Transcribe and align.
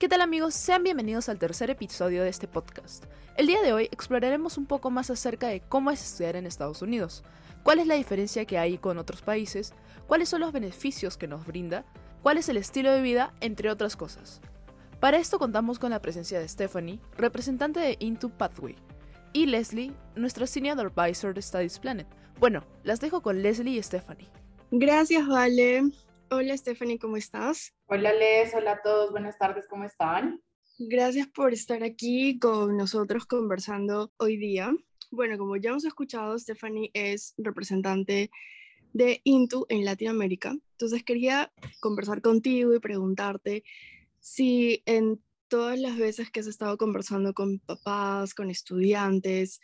¿Qué 0.00 0.08
tal 0.08 0.20
amigos? 0.20 0.54
Sean 0.54 0.84
bienvenidos 0.84 1.28
al 1.28 1.40
tercer 1.40 1.70
episodio 1.70 2.22
de 2.22 2.28
este 2.28 2.46
podcast. 2.46 3.06
El 3.36 3.48
día 3.48 3.60
de 3.62 3.72
hoy 3.72 3.88
exploraremos 3.90 4.56
un 4.56 4.64
poco 4.64 4.92
más 4.92 5.10
acerca 5.10 5.48
de 5.48 5.58
cómo 5.58 5.90
es 5.90 6.00
estudiar 6.00 6.36
en 6.36 6.46
Estados 6.46 6.82
Unidos, 6.82 7.24
cuál 7.64 7.80
es 7.80 7.88
la 7.88 7.96
diferencia 7.96 8.44
que 8.44 8.58
hay 8.58 8.78
con 8.78 8.98
otros 8.98 9.22
países, 9.22 9.72
cuáles 10.06 10.28
son 10.28 10.40
los 10.40 10.52
beneficios 10.52 11.16
que 11.16 11.26
nos 11.26 11.44
brinda, 11.44 11.84
cuál 12.22 12.38
es 12.38 12.48
el 12.48 12.58
estilo 12.58 12.92
de 12.92 13.02
vida, 13.02 13.34
entre 13.40 13.70
otras 13.70 13.96
cosas. 13.96 14.40
Para 15.00 15.16
esto 15.16 15.40
contamos 15.40 15.80
con 15.80 15.90
la 15.90 16.00
presencia 16.00 16.38
de 16.38 16.46
Stephanie, 16.46 17.00
representante 17.16 17.80
de 17.80 17.96
Into 17.98 18.28
Pathway, 18.28 18.76
y 19.32 19.46
Leslie, 19.46 19.90
nuestra 20.14 20.46
Senior 20.46 20.78
Advisor 20.78 21.34
de 21.34 21.42
Studies 21.42 21.80
Planet. 21.80 22.06
Bueno, 22.38 22.62
las 22.84 23.00
dejo 23.00 23.20
con 23.20 23.42
Leslie 23.42 23.78
y 23.78 23.82
Stephanie. 23.82 24.28
Gracias, 24.70 25.26
Vale. 25.26 25.90
Hola 26.30 26.54
Stephanie, 26.54 26.98
¿cómo 26.98 27.16
estás? 27.16 27.74
Hola 27.86 28.12
Les, 28.12 28.54
hola 28.54 28.72
a 28.72 28.82
todos, 28.82 29.12
buenas 29.12 29.38
tardes, 29.38 29.66
¿cómo 29.66 29.84
están? 29.84 30.42
Gracias 30.78 31.26
por 31.26 31.54
estar 31.54 31.82
aquí 31.82 32.38
con 32.38 32.76
nosotros 32.76 33.24
conversando 33.24 34.12
hoy 34.18 34.36
día. 34.36 34.70
Bueno, 35.10 35.38
como 35.38 35.56
ya 35.56 35.70
hemos 35.70 35.86
escuchado, 35.86 36.38
Stephanie 36.38 36.90
es 36.92 37.32
representante 37.38 38.30
de 38.92 39.22
Intu 39.24 39.64
en 39.70 39.86
Latinoamérica. 39.86 40.54
Entonces 40.72 41.02
quería 41.02 41.50
conversar 41.80 42.20
contigo 42.20 42.74
y 42.74 42.78
preguntarte 42.78 43.64
si 44.20 44.82
en 44.84 45.22
todas 45.48 45.78
las 45.78 45.96
veces 45.96 46.30
que 46.30 46.40
has 46.40 46.46
estado 46.46 46.76
conversando 46.76 47.32
con 47.32 47.58
papás, 47.60 48.34
con 48.34 48.50
estudiantes, 48.50 49.62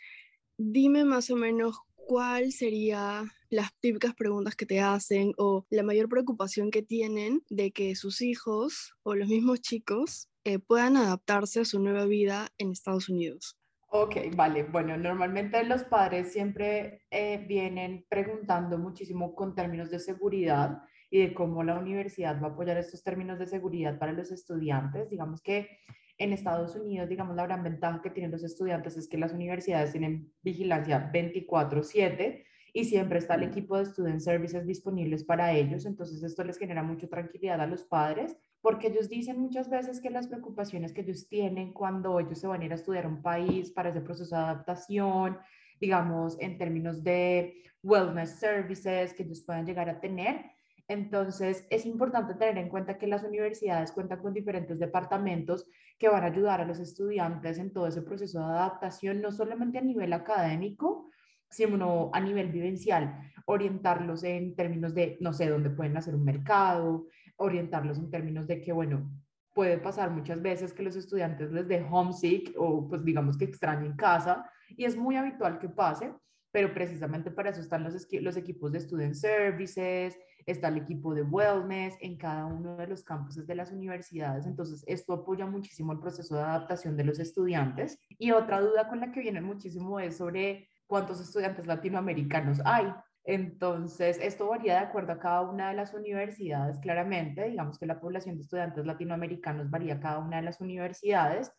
dime 0.57 1.05
más 1.05 1.29
o 1.29 1.35
menos 1.35 1.77
cuál 1.95 2.51
sería 2.51 3.31
las 3.49 3.73
típicas 3.79 4.13
preguntas 4.15 4.55
que 4.55 4.65
te 4.65 4.79
hacen 4.79 5.33
o 5.37 5.65
la 5.69 5.83
mayor 5.83 6.09
preocupación 6.09 6.71
que 6.71 6.81
tienen 6.81 7.43
de 7.49 7.71
que 7.71 7.95
sus 7.95 8.21
hijos 8.21 8.95
o 9.03 9.15
los 9.15 9.27
mismos 9.27 9.61
chicos 9.61 10.29
eh, 10.43 10.59
puedan 10.59 10.97
adaptarse 10.97 11.61
a 11.61 11.65
su 11.65 11.79
nueva 11.79 12.05
vida 12.05 12.49
en 12.57 12.71
Estados 12.71 13.09
Unidos. 13.09 13.57
Ok, 13.89 14.17
vale. 14.35 14.63
Bueno, 14.63 14.97
normalmente 14.97 15.63
los 15.63 15.83
padres 15.83 16.33
siempre 16.33 17.03
eh, 17.09 17.45
vienen 17.47 18.05
preguntando 18.09 18.77
muchísimo 18.77 19.33
con 19.33 19.55
términos 19.55 19.89
de 19.89 19.99
seguridad 19.99 20.81
y 21.09 21.19
de 21.19 21.33
cómo 21.33 21.63
la 21.63 21.79
universidad 21.79 22.41
va 22.41 22.47
a 22.47 22.51
apoyar 22.51 22.77
estos 22.77 23.03
términos 23.03 23.39
de 23.39 23.47
seguridad 23.47 23.97
para 23.97 24.11
los 24.11 24.31
estudiantes. 24.31 25.09
Digamos 25.09 25.41
que 25.41 25.69
en 26.17 26.33
Estados 26.33 26.75
Unidos, 26.75 27.09
digamos, 27.09 27.35
la 27.35 27.43
gran 27.43 27.63
ventaja 27.63 28.01
que 28.01 28.09
tienen 28.09 28.31
los 28.31 28.43
estudiantes 28.43 28.97
es 28.97 29.07
que 29.07 29.17
las 29.17 29.33
universidades 29.33 29.91
tienen 29.91 30.31
vigilancia 30.41 31.09
24/7 31.11 32.45
y 32.77 32.83
siempre 32.83 33.19
está 33.19 33.35
el 33.35 33.43
equipo 33.43 33.77
de 33.77 33.85
Student 33.85 34.19
Services 34.19 34.67
disponibles 34.67 35.23
para 35.23 35.53
ellos. 35.53 35.85
Entonces, 35.85 36.21
esto 36.21 36.43
les 36.43 36.57
genera 36.57 36.83
mucha 36.83 37.07
tranquilidad 37.07 37.61
a 37.61 37.67
los 37.67 37.85
padres 37.85 38.35
porque 38.59 38.87
ellos 38.87 39.07
dicen 39.07 39.39
muchas 39.39 39.69
veces 39.69 40.01
que 40.01 40.09
las 40.09 40.27
preocupaciones 40.27 40.91
que 40.91 40.99
ellos 40.99 41.29
tienen 41.29 41.71
cuando 41.71 42.19
ellos 42.19 42.37
se 42.37 42.47
van 42.47 42.61
a 42.61 42.65
ir 42.65 42.73
a 42.73 42.75
estudiar 42.75 43.05
a 43.05 43.07
un 43.07 43.21
país 43.21 43.71
para 43.71 43.91
ese 43.91 44.01
proceso 44.01 44.35
de 44.35 44.41
adaptación, 44.41 45.37
digamos, 45.79 46.37
en 46.41 46.57
términos 46.57 47.01
de 47.01 47.63
wellness 47.81 48.31
services 48.39 49.13
que 49.13 49.23
ellos 49.23 49.41
puedan 49.45 49.65
llegar 49.65 49.89
a 49.89 50.01
tener, 50.01 50.43
entonces, 50.87 51.65
es 51.71 51.85
importante 51.85 52.35
tener 52.35 52.57
en 52.59 52.69
cuenta 52.69 52.97
que 52.97 53.07
las 53.07 53.23
universidades 53.23 53.91
cuentan 53.91 54.21
con 54.21 54.33
diferentes 54.33 54.77
departamentos 54.77 55.67
que 55.97 56.09
van 56.09 56.23
a 56.23 56.27
ayudar 56.27 56.61
a 56.61 56.65
los 56.65 56.79
estudiantes 56.79 57.57
en 57.57 57.73
todo 57.73 57.87
ese 57.87 58.03
proceso 58.03 58.39
de 58.39 58.45
adaptación, 58.45 59.19
no 59.21 59.31
solamente 59.31 59.79
a 59.79 59.81
nivel 59.81 60.13
académico, 60.13 61.09
sino 61.49 62.09
a 62.13 62.19
nivel 62.19 62.51
vivencial, 62.51 63.31
orientarlos 63.45 64.23
en 64.23 64.55
términos 64.55 64.93
de, 64.93 65.17
no 65.21 65.33
sé, 65.33 65.47
dónde 65.47 65.69
pueden 65.69 65.95
hacer 65.97 66.15
un 66.15 66.23
mercado, 66.25 67.07
orientarlos 67.37 67.97
en 67.97 68.09
términos 68.09 68.47
de 68.47 68.61
que, 68.61 68.71
bueno, 68.73 69.09
puede 69.53 69.77
pasar 69.77 70.11
muchas 70.11 70.41
veces 70.41 70.73
que 70.73 70.83
los 70.83 70.95
estudiantes 70.95 71.51
les 71.51 71.67
dé 71.67 71.85
homesick 71.89 72.53
o 72.57 72.87
pues 72.89 73.03
digamos 73.05 73.37
que 73.37 73.45
extrañen 73.45 73.95
casa 73.95 74.49
y 74.75 74.83
es 74.83 74.97
muy 74.97 75.15
habitual 75.15 75.59
que 75.59 75.69
pase, 75.69 76.13
pero 76.51 76.73
precisamente 76.73 77.31
para 77.31 77.51
eso 77.51 77.61
están 77.61 77.83
los, 77.83 78.07
los 78.11 78.37
equipos 78.37 78.71
de 78.73 78.81
Student 78.81 79.13
Services, 79.13 80.17
está 80.45 80.67
el 80.67 80.77
equipo 80.77 81.13
de 81.13 81.21
Wellness 81.21 81.95
en 82.01 82.17
cada 82.17 82.45
uno 82.45 82.75
de 82.75 82.87
los 82.87 83.03
campuses 83.03 83.47
de 83.47 83.55
las 83.55 83.71
universidades, 83.71 84.45
entonces 84.45 84.83
esto 84.87 85.13
apoya 85.13 85.45
muchísimo 85.45 85.93
el 85.93 85.99
proceso 85.99 86.35
de 86.35 86.43
adaptación 86.43 86.97
de 86.97 87.05
los 87.05 87.19
estudiantes. 87.19 87.99
Y 88.19 88.31
otra 88.31 88.61
duda 88.61 88.87
con 88.87 88.99
la 88.99 89.11
que 89.11 89.21
vienen 89.21 89.45
muchísimo 89.45 89.99
es 89.99 90.17
sobre 90.17 90.69
cuántos 90.87 91.21
estudiantes 91.21 91.67
latinoamericanos 91.67 92.61
hay. 92.65 92.93
Entonces, 93.23 94.19
esto 94.21 94.49
varía 94.49 94.73
de 94.73 94.85
acuerdo 94.85 95.13
a 95.13 95.19
cada 95.19 95.41
una 95.41 95.69
de 95.69 95.75
las 95.75 95.93
universidades, 95.93 96.77
claramente. 96.79 97.49
Digamos 97.49 97.79
que 97.79 97.87
la 97.87 97.99
población 97.99 98.35
de 98.35 98.43
estudiantes 98.43 98.85
latinoamericanos 98.85 99.69
varía 99.69 99.99
cada 99.99 100.19
una 100.19 100.37
de 100.37 100.43
las 100.43 100.61
universidades, 100.61 101.51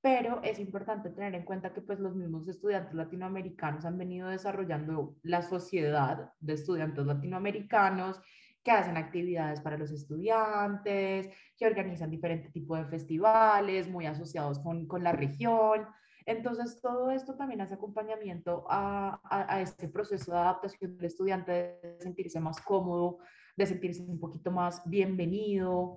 pero 0.00 0.40
es 0.42 0.58
importante 0.58 1.10
tener 1.10 1.34
en 1.34 1.44
cuenta 1.44 1.74
que 1.74 1.82
pues 1.82 2.00
los 2.00 2.16
mismos 2.16 2.48
estudiantes 2.48 2.94
latinoamericanos 2.94 3.84
han 3.84 3.98
venido 3.98 4.28
desarrollando 4.28 5.16
la 5.22 5.42
sociedad 5.42 6.32
de 6.40 6.54
estudiantes 6.54 7.04
latinoamericanos 7.04 8.18
que 8.62 8.70
hacen 8.70 8.96
actividades 8.96 9.60
para 9.60 9.76
los 9.76 9.90
estudiantes, 9.90 11.28
que 11.56 11.66
organizan 11.66 12.10
diferentes 12.10 12.52
tipos 12.52 12.78
de 12.78 12.86
festivales 12.86 13.88
muy 13.88 14.06
asociados 14.06 14.58
con, 14.58 14.86
con, 14.86 15.02
la 15.02 15.12
región. 15.12 15.86
Entonces, 16.30 16.80
todo 16.80 17.10
esto 17.10 17.34
también 17.34 17.60
hace 17.60 17.74
acompañamiento 17.74 18.64
a, 18.68 19.20
a, 19.24 19.60
este 19.60 19.88
proceso 19.88 20.30
de 20.30 20.38
adaptación 20.38 20.96
del 20.96 21.06
estudiante, 21.06 21.50
de 21.50 21.96
sentirse 21.98 22.38
más 22.38 22.60
cómodo, 22.60 23.18
de 23.56 23.66
sentirse 23.66 24.00
un 24.02 24.20
poquito 24.20 24.52
más 24.52 24.80
bienvenido, 24.88 25.96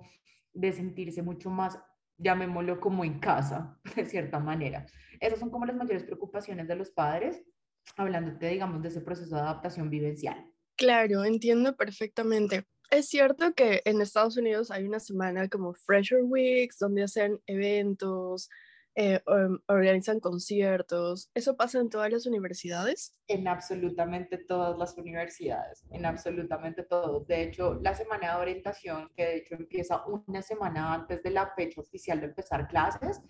de 0.52 0.72
sentirse 0.72 1.22
mucho 1.22 1.50
más 1.50 1.78
llamémoslo 2.18 2.80
como 2.80 3.04
en 3.04 3.20
casa, 3.20 3.78
de 3.94 4.06
cierta 4.06 4.40
manera. 4.40 4.86
Esas 5.20 5.38
son 5.38 5.50
como 5.50 5.66
las 5.66 5.76
mayores 5.76 6.02
preocupaciones 6.02 6.66
de 6.66 6.74
los 6.74 6.90
padres, 6.90 7.40
hablándote, 7.96 8.48
digamos, 8.48 8.82
de 8.82 8.88
ese 8.88 9.02
proceso 9.02 9.36
de 9.36 9.42
adaptación 9.42 9.88
vivencial. 9.88 10.50
Claro, 10.76 11.24
entiendo 11.24 11.76
perfectamente. 11.76 12.64
Es 12.90 13.06
cierto 13.06 13.54
que 13.54 13.82
en 13.84 14.00
Estados 14.00 14.36
Unidos 14.36 14.72
hay 14.72 14.82
una 14.82 14.98
semana 14.98 15.48
como 15.48 15.74
Fresher 15.74 16.24
Weeks, 16.24 16.78
donde 16.80 17.04
hacen 17.04 17.40
eventos, 17.46 18.50
eh, 18.96 19.20
organizan 19.66 20.20
conciertos. 20.20 21.30
¿Eso 21.34 21.56
pasa 21.56 21.80
en 21.80 21.90
todas 21.90 22.12
las 22.12 22.26
universidades? 22.26 23.14
En 23.26 23.48
absolutamente 23.48 24.38
todas 24.38 24.78
las 24.78 24.96
universidades, 24.96 25.84
en 25.90 26.06
absolutamente 26.06 26.84
todo. 26.84 27.20
De 27.20 27.42
hecho, 27.42 27.74
la 27.82 27.94
semana 27.94 28.36
de 28.36 28.42
orientación, 28.42 29.10
que 29.16 29.24
de 29.24 29.36
hecho 29.38 29.54
empieza 29.56 30.04
una 30.06 30.42
semana 30.42 30.94
antes 30.94 31.22
de 31.22 31.30
la 31.30 31.52
fecha 31.56 31.80
oficial 31.80 32.20
de 32.20 32.26
empezar 32.26 32.68
clases, 32.68 33.20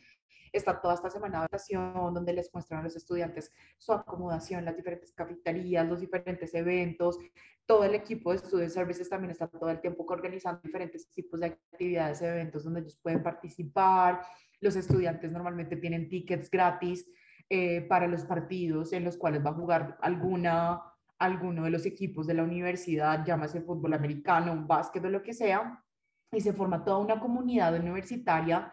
está 0.52 0.80
toda 0.80 0.94
esta 0.94 1.10
semana 1.10 1.38
de 1.38 1.44
orientación 1.44 2.14
donde 2.14 2.32
les 2.32 2.52
muestran 2.52 2.80
a 2.80 2.84
los 2.84 2.96
estudiantes 2.96 3.52
su 3.78 3.92
acomodación, 3.92 4.64
las 4.64 4.76
diferentes 4.76 5.12
cafeterías, 5.12 5.86
los 5.86 6.00
diferentes 6.00 6.54
eventos. 6.54 7.18
Todo 7.66 7.84
el 7.84 7.94
equipo 7.94 8.32
de 8.32 8.38
Student 8.38 8.70
Services 8.70 9.08
también 9.08 9.30
está 9.30 9.48
todo 9.48 9.70
el 9.70 9.80
tiempo 9.80 10.04
organizando 10.06 10.60
diferentes 10.62 11.08
tipos 11.08 11.40
de 11.40 11.46
actividades, 11.46 12.22
eventos 12.22 12.64
donde 12.64 12.80
ellos 12.80 12.98
pueden 13.02 13.22
participar 13.22 14.20
los 14.64 14.76
estudiantes 14.76 15.30
normalmente 15.30 15.76
tienen 15.76 16.08
tickets 16.08 16.50
gratis 16.50 17.06
eh, 17.50 17.82
para 17.82 18.06
los 18.06 18.24
partidos 18.24 18.92
en 18.94 19.04
los 19.04 19.16
cuales 19.18 19.44
va 19.44 19.50
a 19.50 19.54
jugar 19.54 19.98
alguna, 20.00 20.82
alguno 21.18 21.64
de 21.64 21.70
los 21.70 21.84
equipos 21.84 22.26
de 22.26 22.34
la 22.34 22.42
universidad, 22.42 23.24
llámase 23.24 23.60
fútbol 23.60 23.92
americano, 23.92 24.64
básquet 24.66 25.04
o 25.04 25.10
lo 25.10 25.22
que 25.22 25.34
sea, 25.34 25.84
y 26.32 26.40
se 26.40 26.54
forma 26.54 26.82
toda 26.82 26.98
una 26.98 27.20
comunidad 27.20 27.74
universitaria 27.78 28.72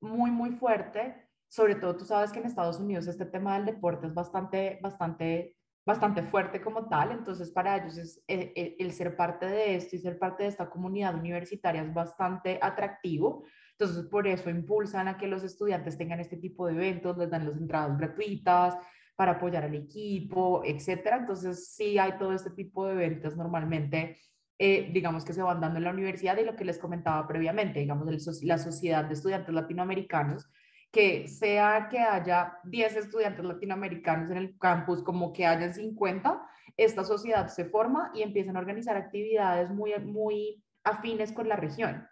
muy, 0.00 0.30
muy 0.30 0.50
fuerte. 0.52 1.28
Sobre 1.48 1.74
todo, 1.74 1.96
tú 1.96 2.04
sabes 2.06 2.32
que 2.32 2.40
en 2.40 2.46
Estados 2.46 2.80
Unidos 2.80 3.06
este 3.06 3.26
tema 3.26 3.54
del 3.54 3.66
deporte 3.66 4.06
es 4.06 4.14
bastante, 4.14 4.78
bastante, 4.82 5.56
bastante 5.86 6.22
fuerte 6.22 6.62
como 6.62 6.88
tal, 6.88 7.12
entonces 7.12 7.50
para 7.50 7.76
ellos 7.76 7.98
es, 7.98 8.24
el, 8.26 8.40
eh, 8.40 8.52
eh, 8.56 8.76
el 8.78 8.92
ser 8.92 9.14
parte 9.14 9.46
de 9.46 9.76
esto 9.76 9.94
y 9.94 9.98
ser 9.98 10.18
parte 10.18 10.44
de 10.44 10.48
esta 10.48 10.70
comunidad 10.70 11.14
universitaria 11.14 11.82
es 11.82 11.92
bastante 11.92 12.58
atractivo 12.62 13.44
entonces, 13.78 14.06
por 14.06 14.26
eso 14.26 14.48
impulsan 14.48 15.06
a 15.06 15.18
que 15.18 15.26
los 15.26 15.42
estudiantes 15.44 15.98
tengan 15.98 16.18
este 16.18 16.38
tipo 16.38 16.66
de 16.66 16.72
eventos, 16.72 17.18
les 17.18 17.28
dan 17.28 17.46
las 17.46 17.58
entradas 17.58 17.98
gratuitas 17.98 18.74
para 19.16 19.32
apoyar 19.32 19.64
al 19.64 19.74
equipo, 19.74 20.62
etcétera. 20.64 21.18
Entonces, 21.18 21.74
sí 21.74 21.98
hay 21.98 22.16
todo 22.18 22.32
este 22.32 22.50
tipo 22.50 22.86
de 22.86 22.94
eventos 22.94 23.36
normalmente, 23.36 24.16
eh, 24.58 24.90
digamos 24.94 25.26
que 25.26 25.34
se 25.34 25.42
van 25.42 25.60
dando 25.60 25.76
en 25.76 25.84
la 25.84 25.90
universidad 25.90 26.38
y 26.38 26.44
lo 26.44 26.56
que 26.56 26.64
les 26.64 26.78
comentaba 26.78 27.28
previamente, 27.28 27.80
digamos, 27.80 28.08
la 28.42 28.58
sociedad 28.58 29.04
de 29.04 29.12
estudiantes 29.12 29.54
latinoamericanos, 29.54 30.48
que 30.90 31.28
sea 31.28 31.88
que 31.90 31.98
haya 31.98 32.58
10 32.64 32.96
estudiantes 32.96 33.44
latinoamericanos 33.44 34.30
en 34.30 34.38
el 34.38 34.58
campus, 34.58 35.02
como 35.02 35.34
que 35.34 35.44
hayan 35.44 35.74
50, 35.74 36.40
esta 36.78 37.04
sociedad 37.04 37.48
se 37.48 37.66
forma 37.66 38.10
y 38.14 38.22
empiezan 38.22 38.56
a 38.56 38.60
organizar 38.60 38.96
actividades 38.96 39.70
muy, 39.70 39.92
muy 40.00 40.64
afines 40.82 41.32
con 41.32 41.50
la 41.50 41.56
región. 41.56 42.06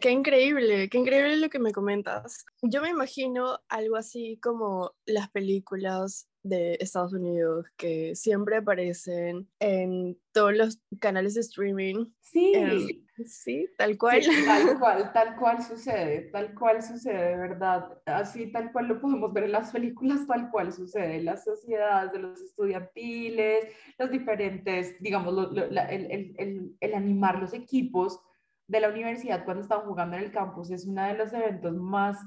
Qué 0.00 0.10
increíble, 0.10 0.88
qué 0.88 0.98
increíble 0.98 1.36
lo 1.36 1.48
que 1.48 1.60
me 1.60 1.72
comentas. 1.72 2.44
Yo 2.60 2.82
me 2.82 2.88
imagino 2.88 3.60
algo 3.68 3.96
así 3.96 4.36
como 4.42 4.92
las 5.06 5.30
películas 5.30 6.28
de 6.42 6.76
Estados 6.80 7.12
Unidos 7.12 7.66
que 7.76 8.16
siempre 8.16 8.56
aparecen 8.56 9.48
en 9.60 10.18
todos 10.32 10.56
los 10.56 10.80
canales 10.98 11.34
de 11.34 11.40
streaming. 11.42 12.06
Sí. 12.20 12.52
Em, 12.54 12.88
sí, 13.24 13.68
tal 13.78 13.96
cual. 13.96 14.22
tal 14.44 14.78
cual, 14.80 15.12
tal 15.12 15.36
cual 15.36 15.62
sucede, 15.62 16.30
tal 16.32 16.52
cual 16.54 16.82
sucede, 16.82 17.30
de 17.30 17.36
verdad. 17.36 18.02
Así 18.06 18.50
tal 18.50 18.72
cual 18.72 18.88
lo 18.88 19.00
podemos 19.00 19.32
ver 19.32 19.44
en 19.44 19.52
las 19.52 19.70
películas, 19.70 20.26
tal 20.26 20.50
cual 20.50 20.72
sucede 20.72 21.22
las 21.22 21.44
sociedades 21.44 22.12
de 22.12 22.18
los 22.18 22.40
estudiantiles, 22.40 23.66
los 23.98 24.10
diferentes, 24.10 25.00
digamos, 25.00 25.52
el, 25.56 25.78
el, 25.78 26.76
el 26.80 26.94
animar 26.94 27.38
los 27.38 27.54
equipos 27.54 28.20
de 28.68 28.80
la 28.80 28.88
universidad 28.88 29.44
cuando 29.44 29.62
están 29.62 29.82
jugando 29.82 30.16
en 30.16 30.24
el 30.24 30.32
campus 30.32 30.70
es 30.70 30.86
uno 30.86 31.04
de 31.04 31.14
los 31.14 31.32
eventos 31.32 31.74
más 31.76 32.18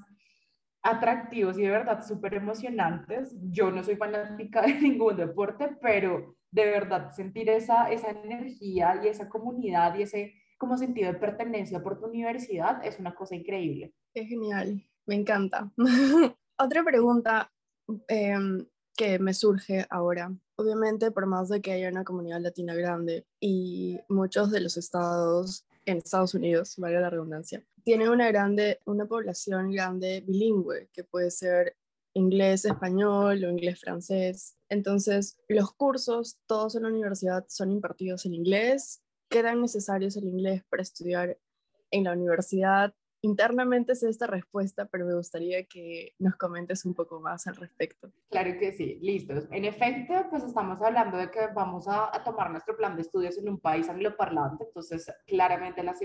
atractivos 0.82 1.58
y 1.58 1.64
de 1.64 1.70
verdad 1.70 2.06
súper 2.06 2.36
emocionantes. 2.36 3.36
Yo 3.52 3.72
no 3.72 3.84
soy 3.84 3.96
fanática 3.96 4.62
de 4.66 4.76
ningún 4.76 5.18
deporte, 5.18 5.78
pero 5.82 6.36
de 6.52 6.66
verdad 6.66 7.12
sentir 7.12 7.50
esa, 7.50 7.92
esa 7.92 8.10
energía 8.10 9.02
y 9.04 9.08
esa 9.08 9.30
comunidad 9.30 9.96
y 9.96 10.04
ese 10.04 10.34
como 10.58 10.78
sentido 10.78 11.12
de 11.14 11.20
pertenencia 11.20 11.82
por 11.82 12.00
tu 12.00 12.08
universidad 12.08 12.86
es 12.86 13.00
una 13.00 13.16
cosa 13.16 13.36
increíble. 13.36 13.94
Es 14.14 14.28
genial, 14.28 14.84
me 15.06 15.16
encanta. 15.16 15.72
Otra 16.58 16.84
pregunta 16.84 17.50
em, 18.08 18.66
que 18.96 19.20
me 19.20 19.34
surge 19.34 19.86
ahora. 19.90 20.34
Obviamente, 20.58 21.12
por 21.12 21.26
más 21.26 21.48
de 21.48 21.62
que 21.62 21.72
haya 21.72 21.88
una 21.88 22.04
comunidad 22.04 22.42
latina 22.42 22.76
grande 22.76 23.26
y 23.40 23.98
muchos 24.10 24.52
de 24.52 24.60
los 24.60 24.76
estados 24.76 25.66
en 25.92 25.98
Estados 25.98 26.34
Unidos, 26.34 26.76
valga 26.78 27.02
la 27.02 27.10
redundancia, 27.10 27.64
tiene 27.84 28.10
una 28.10 28.28
grande, 28.28 28.80
una 28.86 29.06
población 29.06 29.72
grande 29.72 30.24
bilingüe, 30.26 30.90
que 30.94 31.04
puede 31.04 31.32
ser 31.32 31.76
inglés, 32.14 32.66
español 32.66 33.44
o 33.44 33.50
inglés, 33.50 33.80
francés. 33.80 34.58
Entonces, 34.70 35.38
los 35.48 35.72
cursos, 35.74 36.40
todos 36.46 36.76
en 36.76 36.84
la 36.84 36.90
universidad, 36.90 37.46
son 37.48 37.72
impartidos 37.72 38.26
en 38.26 38.34
inglés. 38.34 39.02
¿Quedan 39.30 39.62
necesarios 39.62 40.16
el 40.18 40.26
inglés 40.26 40.64
para 40.70 40.84
estudiar 40.84 41.38
en 41.92 42.04
la 42.04 42.14
universidad? 42.14 42.94
Internamente 43.22 43.96
sé 43.96 44.10
esta 44.10 44.28
respuesta, 44.28 44.86
pero 44.86 45.06
me 45.06 45.16
gustaría 45.16 45.66
que 45.66 46.14
nos 46.20 46.36
comentes 46.36 46.86
un 46.86 46.94
poco 46.94 47.20
más 47.20 47.48
al 47.48 47.56
respecto. 47.56 48.12
Claro 48.30 48.58
que 48.60 48.72
sí, 48.72 49.00
listos. 49.02 49.46
En 49.52 49.66
efecto, 49.66 50.14
pues 50.30 50.44
estamos 50.44 50.82
hablando 50.82 51.18
de 51.18 51.30
que 51.30 51.48
vamos 51.54 51.88
a, 51.88 52.12
tomar 52.24 52.52
nuestro 52.52 52.76
plan 52.76 52.96
de 52.96 53.02
estudios 53.02 53.38
en 53.38 53.50
un 53.50 53.60
país 53.60 53.90
angloparlante, 53.90 54.66
entonces 54.66 55.12
claramente 55.26 55.84
las, 55.84 56.00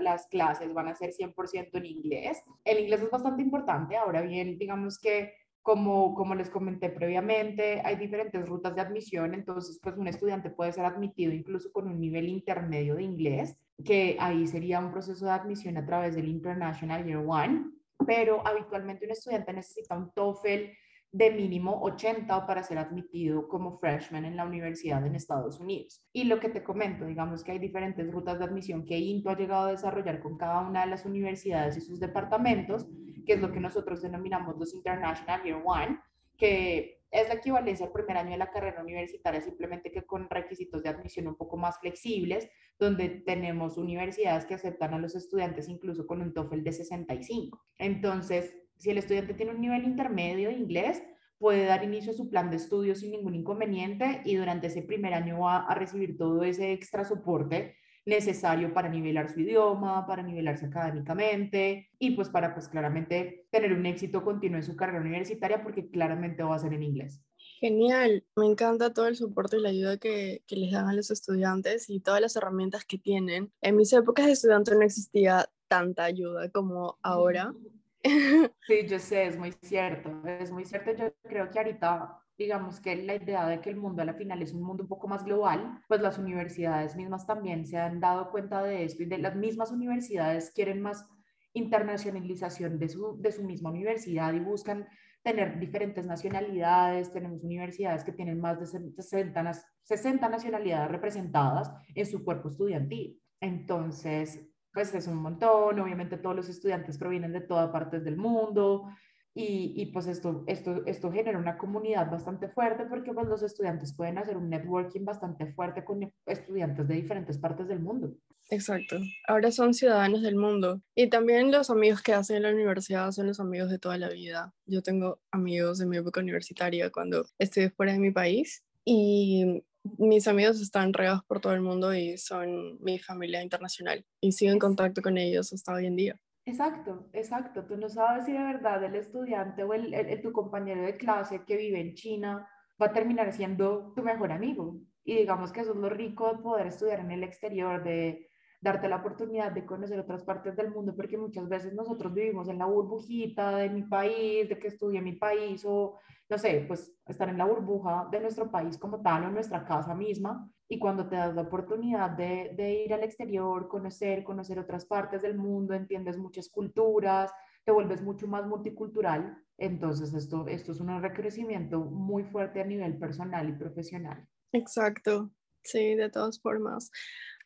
las 0.00 0.26
clases 0.28 0.72
van 0.72 0.88
a 0.88 0.94
ser 0.94 1.10
100% 1.10 1.68
en 1.72 1.86
inglés. 1.86 2.42
El 2.64 2.80
inglés 2.80 3.02
es 3.02 3.10
bastante 3.10 3.42
importante, 3.42 3.96
ahora 3.96 4.22
bien, 4.22 4.58
digamos 4.58 4.98
que 4.98 5.32
como, 5.64 6.14
como 6.14 6.34
les 6.34 6.50
comenté 6.50 6.90
previamente, 6.90 7.80
hay 7.82 7.96
diferentes 7.96 8.46
rutas 8.46 8.74
de 8.74 8.82
admisión, 8.82 9.32
entonces 9.32 9.80
pues 9.82 9.96
un 9.96 10.06
estudiante 10.06 10.50
puede 10.50 10.72
ser 10.72 10.84
admitido 10.84 11.32
incluso 11.32 11.72
con 11.72 11.88
un 11.88 11.98
nivel 11.98 12.28
intermedio 12.28 12.96
de 12.96 13.02
inglés, 13.02 13.56
que 13.82 14.16
ahí 14.20 14.46
sería 14.46 14.78
un 14.78 14.92
proceso 14.92 15.24
de 15.24 15.32
admisión 15.32 15.76
a 15.76 15.86
través 15.86 16.14
del 16.14 16.28
International 16.28 17.04
Year 17.04 17.24
One, 17.26 17.70
pero 18.06 18.46
habitualmente 18.46 19.04
un 19.04 19.12
estudiante 19.12 19.52
necesita 19.52 19.96
un 19.96 20.12
TOEFL 20.12 20.70
de 21.14 21.30
mínimo 21.30 21.80
80 21.82 22.44
para 22.44 22.64
ser 22.64 22.76
admitido 22.78 23.46
como 23.46 23.78
freshman 23.78 24.24
en 24.24 24.36
la 24.36 24.44
universidad 24.44 25.06
en 25.06 25.14
Estados 25.14 25.60
Unidos. 25.60 26.04
Y 26.12 26.24
lo 26.24 26.40
que 26.40 26.48
te 26.48 26.64
comento, 26.64 27.06
digamos 27.06 27.44
que 27.44 27.52
hay 27.52 27.60
diferentes 27.60 28.10
rutas 28.10 28.40
de 28.40 28.46
admisión 28.46 28.84
que 28.84 28.98
INTO 28.98 29.30
ha 29.30 29.36
llegado 29.36 29.68
a 29.68 29.70
desarrollar 29.70 30.20
con 30.20 30.36
cada 30.36 30.60
una 30.68 30.80
de 30.80 30.90
las 30.90 31.06
universidades 31.06 31.76
y 31.76 31.82
sus 31.82 32.00
departamentos, 32.00 32.88
que 33.24 33.34
es 33.34 33.40
lo 33.40 33.52
que 33.52 33.60
nosotros 33.60 34.02
denominamos 34.02 34.56
los 34.58 34.74
International 34.74 35.40
Year 35.44 35.62
One, 35.64 36.00
que 36.36 37.03
es 37.14 37.28
la 37.28 37.34
equivalencia 37.34 37.86
al 37.86 37.92
primer 37.92 38.16
año 38.16 38.32
de 38.32 38.38
la 38.38 38.50
carrera 38.50 38.82
universitaria, 38.82 39.40
simplemente 39.40 39.92
que 39.92 40.02
con 40.02 40.28
requisitos 40.28 40.82
de 40.82 40.88
admisión 40.88 41.28
un 41.28 41.36
poco 41.36 41.56
más 41.56 41.78
flexibles, 41.78 42.48
donde 42.76 43.08
tenemos 43.08 43.78
universidades 43.78 44.44
que 44.46 44.54
aceptan 44.54 44.94
a 44.94 44.98
los 44.98 45.14
estudiantes 45.14 45.68
incluso 45.68 46.08
con 46.08 46.20
un 46.20 46.34
TOEFL 46.34 46.64
de 46.64 46.72
65. 46.72 47.64
Entonces, 47.78 48.56
si 48.76 48.90
el 48.90 48.98
estudiante 48.98 49.34
tiene 49.34 49.52
un 49.52 49.60
nivel 49.60 49.84
intermedio 49.84 50.48
de 50.48 50.56
inglés, 50.56 51.04
puede 51.38 51.64
dar 51.66 51.84
inicio 51.84 52.10
a 52.10 52.16
su 52.16 52.28
plan 52.28 52.50
de 52.50 52.56
estudio 52.56 52.96
sin 52.96 53.12
ningún 53.12 53.36
inconveniente 53.36 54.20
y 54.24 54.34
durante 54.34 54.66
ese 54.66 54.82
primer 54.82 55.14
año 55.14 55.38
va 55.40 55.58
a 55.66 55.74
recibir 55.76 56.16
todo 56.16 56.42
ese 56.42 56.72
extra 56.72 57.04
soporte 57.04 57.76
necesario 58.06 58.72
para 58.74 58.88
nivelar 58.88 59.30
su 59.30 59.40
idioma, 59.40 60.06
para 60.06 60.22
nivelarse 60.22 60.66
académicamente 60.66 61.90
y 61.98 62.10
pues 62.12 62.28
para 62.28 62.54
pues 62.54 62.68
claramente 62.68 63.46
tener 63.50 63.72
un 63.72 63.86
éxito 63.86 64.22
continuo 64.22 64.58
en 64.58 64.64
su 64.64 64.76
carrera 64.76 65.00
universitaria 65.00 65.62
porque 65.62 65.88
claramente 65.90 66.42
va 66.42 66.56
a 66.56 66.58
ser 66.58 66.74
en 66.74 66.82
inglés. 66.82 67.22
Genial, 67.60 68.24
me 68.36 68.46
encanta 68.46 68.92
todo 68.92 69.06
el 69.06 69.16
soporte 69.16 69.56
y 69.56 69.60
la 69.60 69.70
ayuda 69.70 69.96
que, 69.96 70.42
que, 70.46 70.56
les 70.56 70.72
dan 70.72 70.88
a 70.88 70.92
los 70.92 71.10
estudiantes 71.10 71.88
y 71.88 72.00
todas 72.00 72.20
las 72.20 72.36
herramientas 72.36 72.84
que 72.84 72.98
tienen. 72.98 73.52
En 73.62 73.76
mis 73.76 73.92
épocas 73.92 74.26
de 74.26 74.32
estudiante 74.32 74.74
no 74.74 74.82
existía 74.82 75.48
tanta 75.68 76.04
ayuda 76.04 76.50
como 76.50 76.98
ahora. 77.02 77.54
Sí, 78.02 78.86
yo 78.86 78.98
sé, 78.98 79.26
es 79.26 79.38
muy 79.38 79.52
cierto, 79.62 80.10
es 80.26 80.50
muy 80.50 80.66
cierto. 80.66 80.92
Yo 80.92 81.10
creo 81.22 81.50
que 81.50 81.58
ahorita 81.58 82.23
digamos 82.36 82.80
que 82.80 82.96
la 82.96 83.14
idea 83.14 83.46
de 83.46 83.60
que 83.60 83.70
el 83.70 83.76
mundo 83.76 84.02
a 84.02 84.04
la 84.04 84.14
final 84.14 84.42
es 84.42 84.52
un 84.52 84.62
mundo 84.62 84.82
un 84.82 84.88
poco 84.88 85.08
más 85.08 85.24
global, 85.24 85.80
pues 85.88 86.00
las 86.00 86.18
universidades 86.18 86.96
mismas 86.96 87.26
también 87.26 87.66
se 87.66 87.78
han 87.78 88.00
dado 88.00 88.30
cuenta 88.30 88.62
de 88.62 88.84
esto 88.84 89.02
y 89.02 89.06
de 89.06 89.18
las 89.18 89.36
mismas 89.36 89.70
universidades 89.70 90.52
quieren 90.54 90.82
más 90.82 91.06
internacionalización 91.52 92.78
de 92.78 92.88
su, 92.88 93.16
de 93.20 93.32
su 93.32 93.44
misma 93.44 93.70
universidad 93.70 94.32
y 94.34 94.40
buscan 94.40 94.86
tener 95.22 95.58
diferentes 95.58 96.06
nacionalidades. 96.06 97.12
Tenemos 97.12 97.42
universidades 97.42 98.04
que 98.04 98.12
tienen 98.12 98.40
más 98.40 98.60
de 98.60 98.66
60, 98.66 99.52
60 99.82 100.28
nacionalidades 100.28 100.90
representadas 100.90 101.72
en 101.94 102.06
su 102.06 102.24
cuerpo 102.24 102.48
estudiantil. 102.48 103.20
Entonces, 103.40 104.40
pues 104.72 104.94
es 104.94 105.06
un 105.06 105.16
montón. 105.16 105.78
Obviamente 105.80 106.18
todos 106.18 106.36
los 106.36 106.48
estudiantes 106.48 106.98
provienen 106.98 107.32
de 107.32 107.40
todas 107.40 107.70
partes 107.70 108.04
del 108.04 108.16
mundo. 108.16 108.88
Y, 109.36 109.74
y, 109.76 109.86
pues 109.86 110.06
esto, 110.06 110.44
esto, 110.46 110.86
esto 110.86 111.10
genera 111.10 111.38
una 111.38 111.58
comunidad 111.58 112.08
bastante 112.08 112.48
fuerte 112.48 112.84
porque 112.84 113.12
pues 113.12 113.26
los 113.26 113.42
estudiantes 113.42 113.92
pueden 113.92 114.18
hacer 114.18 114.36
un 114.36 114.48
networking 114.48 115.04
bastante 115.04 115.52
fuerte 115.54 115.84
con 115.84 116.12
estudiantes 116.24 116.86
de 116.86 116.94
diferentes 116.94 117.38
partes 117.38 117.66
del 117.66 117.80
mundo. 117.80 118.14
Exacto. 118.50 118.96
Ahora 119.26 119.50
son 119.50 119.74
ciudadanos 119.74 120.22
del 120.22 120.36
mundo. 120.36 120.80
Y 120.94 121.08
también 121.08 121.50
los 121.50 121.70
amigos 121.70 122.02
que 122.02 122.12
hacen 122.12 122.36
en 122.36 122.42
la 122.44 122.52
universidad 122.52 123.10
son 123.10 123.26
los 123.26 123.40
amigos 123.40 123.70
de 123.70 123.78
toda 123.78 123.98
la 123.98 124.08
vida. 124.08 124.54
Yo 124.66 124.82
tengo 124.82 125.20
amigos 125.30 125.78
de 125.78 125.86
mi 125.86 125.96
época 125.96 126.20
universitaria 126.20 126.90
cuando 126.90 127.26
estuve 127.38 127.70
fuera 127.70 127.92
de 127.92 127.98
mi 127.98 128.10
país 128.10 128.62
y 128.84 129.64
mis 129.98 130.28
amigos 130.28 130.60
están 130.60 130.92
regados 130.92 131.24
por 131.24 131.40
todo 131.40 131.52
el 131.52 131.60
mundo 131.60 131.94
y 131.94 132.16
son 132.18 132.78
mi 132.82 132.98
familia 132.98 133.42
internacional 133.42 134.04
y 134.20 134.32
sigo 134.32 134.52
en 134.52 134.58
contacto 134.58 135.02
con 135.02 135.18
ellos 135.18 135.52
hasta 135.52 135.74
hoy 135.74 135.86
en 135.86 135.96
día. 135.96 136.20
Exacto, 136.46 137.08
exacto. 137.12 137.64
Tú 137.66 137.76
no 137.76 137.88
sabes 137.88 138.26
si 138.26 138.32
de 138.32 138.38
verdad 138.42 138.82
el 138.84 138.94
estudiante 138.96 139.62
o 139.64 139.72
el, 139.72 140.20
tu 140.22 140.32
compañero 140.32 140.82
de 140.82 140.96
clase 140.96 141.44
que 141.44 141.56
vive 141.56 141.80
en 141.80 141.94
China 141.94 142.46
va 142.80 142.86
a 142.86 142.92
terminar 142.92 143.32
siendo 143.32 143.92
tu 143.94 144.02
mejor 144.02 144.30
amigo. 144.32 144.76
Y 145.04 145.16
digamos 145.16 145.52
que 145.52 145.60
eso 145.60 145.70
es 145.72 145.76
lo 145.78 145.88
rico 145.88 146.30
de 146.34 146.42
poder 146.42 146.66
estudiar 146.66 147.00
en 147.00 147.10
el 147.12 147.24
exterior, 147.24 147.82
de 147.82 148.28
darte 148.60 148.88
la 148.88 148.96
oportunidad 148.96 149.52
de 149.52 149.64
conocer 149.66 149.98
otras 150.00 150.22
partes 150.24 150.56
del 150.56 150.70
mundo, 150.70 150.94
porque 150.96 151.18
muchas 151.18 151.48
veces 151.48 151.74
nosotros 151.74 152.12
vivimos 152.14 152.48
en 152.48 152.58
la 152.58 152.66
burbujita 152.66 153.56
de 153.58 153.68
mi 153.70 153.82
país, 153.82 154.48
de 154.48 154.58
que 154.58 154.68
estudié 154.68 154.98
en 154.98 155.04
mi 155.04 155.12
país, 155.14 155.62
o 155.66 155.98
no 156.30 156.38
sé, 156.38 156.64
pues 156.66 156.94
estar 157.06 157.28
en 157.28 157.36
la 157.38 157.44
burbuja 157.44 158.08
de 158.10 158.20
nuestro 158.20 158.50
país 158.50 158.78
como 158.78 159.02
tal, 159.02 159.24
o 159.24 159.28
en 159.28 159.34
nuestra 159.34 159.64
casa 159.66 159.94
misma, 159.94 160.50
y 160.74 160.78
cuando 160.80 161.06
te 161.06 161.14
das 161.14 161.32
la 161.36 161.42
oportunidad 161.42 162.10
de, 162.10 162.84
ir 162.84 162.92
al 162.92 163.04
exterior, 163.04 163.68
conocer, 163.68 164.24
conocer 164.24 164.58
otras 164.58 164.84
partes 164.84 165.22
del 165.22 165.36
mundo, 165.36 165.72
entiendes 165.72 166.18
muchas 166.18 166.48
culturas, 166.48 167.30
te 167.64 167.70
vuelves 167.70 168.02
mucho 168.02 168.26
más 168.26 168.44
multicultural, 168.44 169.38
entonces 169.56 170.12
esto, 170.14 170.48
esto 170.48 170.72
es 170.72 170.80
un 170.80 171.00
recrecimiento 171.00 171.78
muy 171.78 172.24
fuerte 172.24 172.60
a 172.60 172.64
nivel 172.64 172.98
personal 172.98 173.48
y 173.48 173.52
profesional. 173.52 174.26
Exacto, 174.50 175.30
sí, 175.62 175.94
de 175.94 176.10
todas 176.10 176.40
formas. 176.40 176.90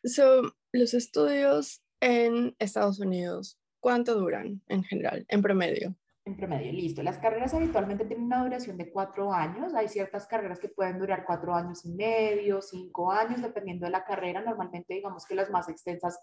So, 0.03 0.41
los 0.71 0.95
estudios 0.95 1.83
en 2.01 2.55
Estados 2.57 2.99
Unidos, 2.99 3.59
¿cuánto 3.79 4.15
duran 4.15 4.63
en 4.69 4.83
general, 4.83 5.23
en 5.27 5.43
promedio? 5.43 5.95
En 6.29 6.37
promedio, 6.37 6.71
listo. 6.71 7.01
Las 7.01 7.17
carreras 7.17 7.55
habitualmente 7.55 8.05
tienen 8.05 8.27
una 8.27 8.43
duración 8.43 8.77
de 8.77 8.91
cuatro 8.91 9.33
años. 9.33 9.73
Hay 9.73 9.87
ciertas 9.87 10.27
carreras 10.27 10.59
que 10.59 10.69
pueden 10.69 10.99
durar 10.99 11.25
cuatro 11.25 11.55
años 11.55 11.83
y 11.85 11.89
medio, 11.89 12.61
cinco 12.61 13.11
años, 13.11 13.41
dependiendo 13.41 13.87
de 13.87 13.91
la 13.91 14.03
carrera. 14.03 14.39
Normalmente, 14.39 14.93
digamos 14.93 15.25
que 15.25 15.33
las 15.33 15.49
más 15.49 15.67
extensas 15.69 16.19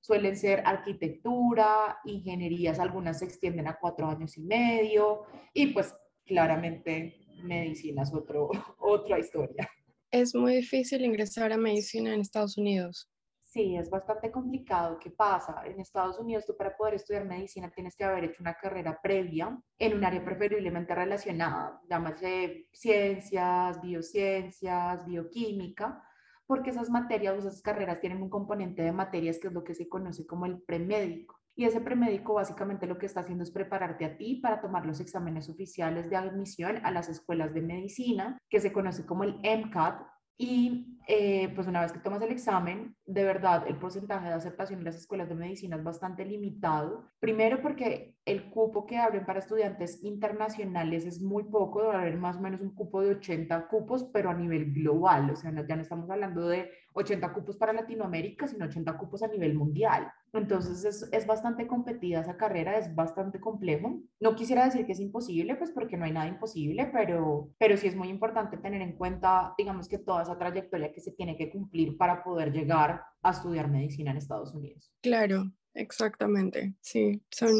suelen 0.00 0.34
ser 0.34 0.62
arquitectura, 0.64 1.98
ingenierías, 2.06 2.78
algunas 2.78 3.18
se 3.18 3.26
extienden 3.26 3.68
a 3.68 3.76
cuatro 3.78 4.06
años 4.06 4.38
y 4.38 4.44
medio. 4.44 5.24
Y 5.52 5.74
pues 5.74 5.94
claramente 6.24 7.18
medicina 7.42 8.04
es 8.04 8.14
otro, 8.14 8.48
otra 8.78 9.18
historia. 9.18 9.68
Es 10.10 10.34
muy 10.34 10.54
difícil 10.54 11.04
ingresar 11.04 11.52
a 11.52 11.58
medicina 11.58 12.14
en 12.14 12.22
Estados 12.22 12.56
Unidos. 12.56 13.10
Sí, 13.50 13.76
es 13.76 13.90
bastante 13.90 14.30
complicado. 14.30 14.96
¿Qué 15.00 15.10
pasa? 15.10 15.66
En 15.66 15.80
Estados 15.80 16.20
Unidos 16.20 16.46
tú 16.46 16.56
para 16.56 16.76
poder 16.76 16.94
estudiar 16.94 17.24
medicina 17.24 17.68
tienes 17.68 17.96
que 17.96 18.04
haber 18.04 18.22
hecho 18.22 18.40
una 18.42 18.54
carrera 18.54 19.00
previa 19.02 19.60
en 19.76 19.96
un 19.96 20.04
área 20.04 20.24
preferiblemente 20.24 20.94
relacionada, 20.94 21.80
llámase 21.90 22.68
ciencias, 22.72 23.82
biociencias, 23.82 25.04
bioquímica, 25.04 26.00
porque 26.46 26.70
esas 26.70 26.90
materias 26.90 27.34
o 27.34 27.38
esas 27.38 27.60
carreras 27.60 27.98
tienen 27.98 28.22
un 28.22 28.30
componente 28.30 28.82
de 28.82 28.92
materias 28.92 29.40
que 29.40 29.48
es 29.48 29.52
lo 29.52 29.64
que 29.64 29.74
se 29.74 29.88
conoce 29.88 30.28
como 30.28 30.46
el 30.46 30.62
premédico. 30.62 31.40
Y 31.56 31.64
ese 31.64 31.80
premédico 31.80 32.34
básicamente 32.34 32.86
lo 32.86 32.98
que 32.98 33.06
está 33.06 33.20
haciendo 33.20 33.42
es 33.42 33.50
prepararte 33.50 34.04
a 34.04 34.16
ti 34.16 34.36
para 34.36 34.60
tomar 34.60 34.86
los 34.86 35.00
exámenes 35.00 35.48
oficiales 35.48 36.08
de 36.08 36.14
admisión 36.14 36.78
a 36.84 36.92
las 36.92 37.08
escuelas 37.08 37.52
de 37.52 37.62
medicina, 37.62 38.38
que 38.48 38.60
se 38.60 38.72
conoce 38.72 39.04
como 39.04 39.24
el 39.24 39.40
MCAT, 39.42 40.06
y 40.40 40.98
eh, 41.06 41.50
pues 41.54 41.66
una 41.66 41.80
vez 41.80 41.92
que 41.92 41.98
tomas 41.98 42.22
el 42.22 42.30
examen, 42.30 42.94
de 43.06 43.24
verdad 43.24 43.64
el 43.66 43.76
porcentaje 43.76 44.28
de 44.28 44.34
aceptación 44.34 44.80
en 44.80 44.84
las 44.84 44.96
escuelas 44.96 45.28
de 45.28 45.34
medicina 45.34 45.76
es 45.76 45.82
bastante 45.82 46.24
limitado. 46.24 47.08
Primero 47.18 47.60
porque 47.62 48.14
el 48.24 48.50
cupo 48.50 48.86
que 48.86 48.98
abren 48.98 49.26
para 49.26 49.40
estudiantes 49.40 50.04
internacionales 50.04 51.04
es 51.04 51.20
muy 51.20 51.44
poco, 51.44 51.82
debe 51.82 51.96
haber 51.96 52.16
más 52.16 52.36
o 52.36 52.40
menos 52.40 52.60
un 52.60 52.74
cupo 52.74 53.02
de 53.02 53.10
80 53.10 53.66
cupos, 53.68 54.04
pero 54.12 54.30
a 54.30 54.34
nivel 54.34 54.72
global, 54.72 55.30
o 55.30 55.36
sea, 55.36 55.52
ya 55.66 55.76
no 55.76 55.82
estamos 55.82 56.08
hablando 56.10 56.46
de 56.46 56.70
80 56.92 57.32
cupos 57.32 57.56
para 57.56 57.72
Latinoamérica, 57.72 58.46
sino 58.46 58.66
80 58.66 58.96
cupos 58.98 59.22
a 59.22 59.28
nivel 59.28 59.54
mundial. 59.54 60.12
Entonces 60.32 60.84
es, 60.84 61.08
es, 61.12 61.26
bastante 61.26 61.66
competida 61.66 62.20
esa 62.20 62.36
carrera, 62.36 62.78
es 62.78 62.94
bastante 62.94 63.40
complejo. 63.40 64.00
No 64.20 64.36
quisiera 64.36 64.64
decir 64.64 64.86
que 64.86 64.92
es 64.92 65.00
imposible, 65.00 65.56
pues 65.56 65.72
porque 65.72 65.96
no 65.96 66.04
hay 66.04 66.12
nada 66.12 66.28
imposible, 66.28 66.88
pero, 66.92 67.50
pero 67.58 67.76
sí 67.76 67.88
es 67.88 67.96
muy 67.96 68.08
importante 68.08 68.56
tener 68.56 68.80
en 68.80 68.92
cuenta, 68.92 69.54
digamos 69.58 69.88
que 69.88 69.98
toda 69.98 70.22
esa 70.22 70.38
trayectoria 70.38 70.89
que 70.92 71.00
se 71.00 71.12
tiene 71.12 71.36
que 71.36 71.50
cumplir 71.50 71.96
para 71.96 72.22
poder 72.22 72.52
llegar 72.52 73.02
a 73.22 73.30
estudiar 73.30 73.70
medicina 73.70 74.10
en 74.10 74.16
Estados 74.16 74.54
Unidos. 74.54 74.92
Claro, 75.02 75.52
exactamente. 75.74 76.74
Sí, 76.80 77.22
son 77.30 77.52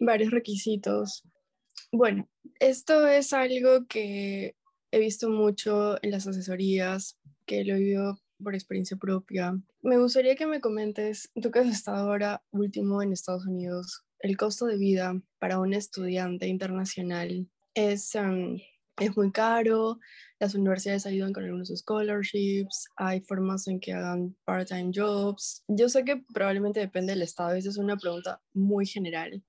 varios 0.00 0.30
requisitos. 0.30 1.24
Bueno, 1.92 2.28
esto 2.60 3.06
es 3.06 3.32
algo 3.32 3.86
que 3.88 4.56
he 4.90 4.98
visto 4.98 5.28
mucho 5.28 6.02
en 6.02 6.10
las 6.10 6.26
asesorías, 6.26 7.18
que 7.46 7.64
lo 7.64 7.74
he 7.74 7.78
vivido 7.78 8.18
por 8.42 8.54
experiencia 8.54 8.96
propia. 8.96 9.54
Me 9.82 9.98
gustaría 9.98 10.36
que 10.36 10.46
me 10.46 10.60
comentes, 10.60 11.30
tú 11.40 11.50
que 11.50 11.60
has 11.60 11.68
estado 11.68 12.10
ahora 12.10 12.42
último 12.50 13.02
en 13.02 13.12
Estados 13.12 13.46
Unidos, 13.46 14.04
el 14.20 14.36
costo 14.36 14.66
de 14.66 14.76
vida 14.76 15.20
para 15.38 15.60
un 15.60 15.74
estudiante 15.74 16.46
internacional 16.46 17.48
es, 17.74 18.14
um, 18.14 18.58
es 18.98 19.16
muy 19.16 19.30
caro, 19.30 19.98
las 20.38 20.54
universidades 20.54 21.06
ayudan 21.06 21.32
con 21.32 21.44
algunos 21.44 21.68
scholarships, 21.68 22.88
hay 22.96 23.20
formas 23.20 23.66
en 23.68 23.80
que 23.80 23.92
hagan 23.92 24.36
part-time 24.44 24.90
jobs. 24.94 25.62
Yo 25.68 25.88
sé 25.88 26.04
que 26.04 26.22
probablemente 26.32 26.80
depende 26.80 27.12
del 27.12 27.22
estado, 27.22 27.54
esa 27.54 27.70
es 27.70 27.76
una 27.76 27.96
pregunta 27.96 28.40
muy 28.54 28.86
general, 28.86 29.42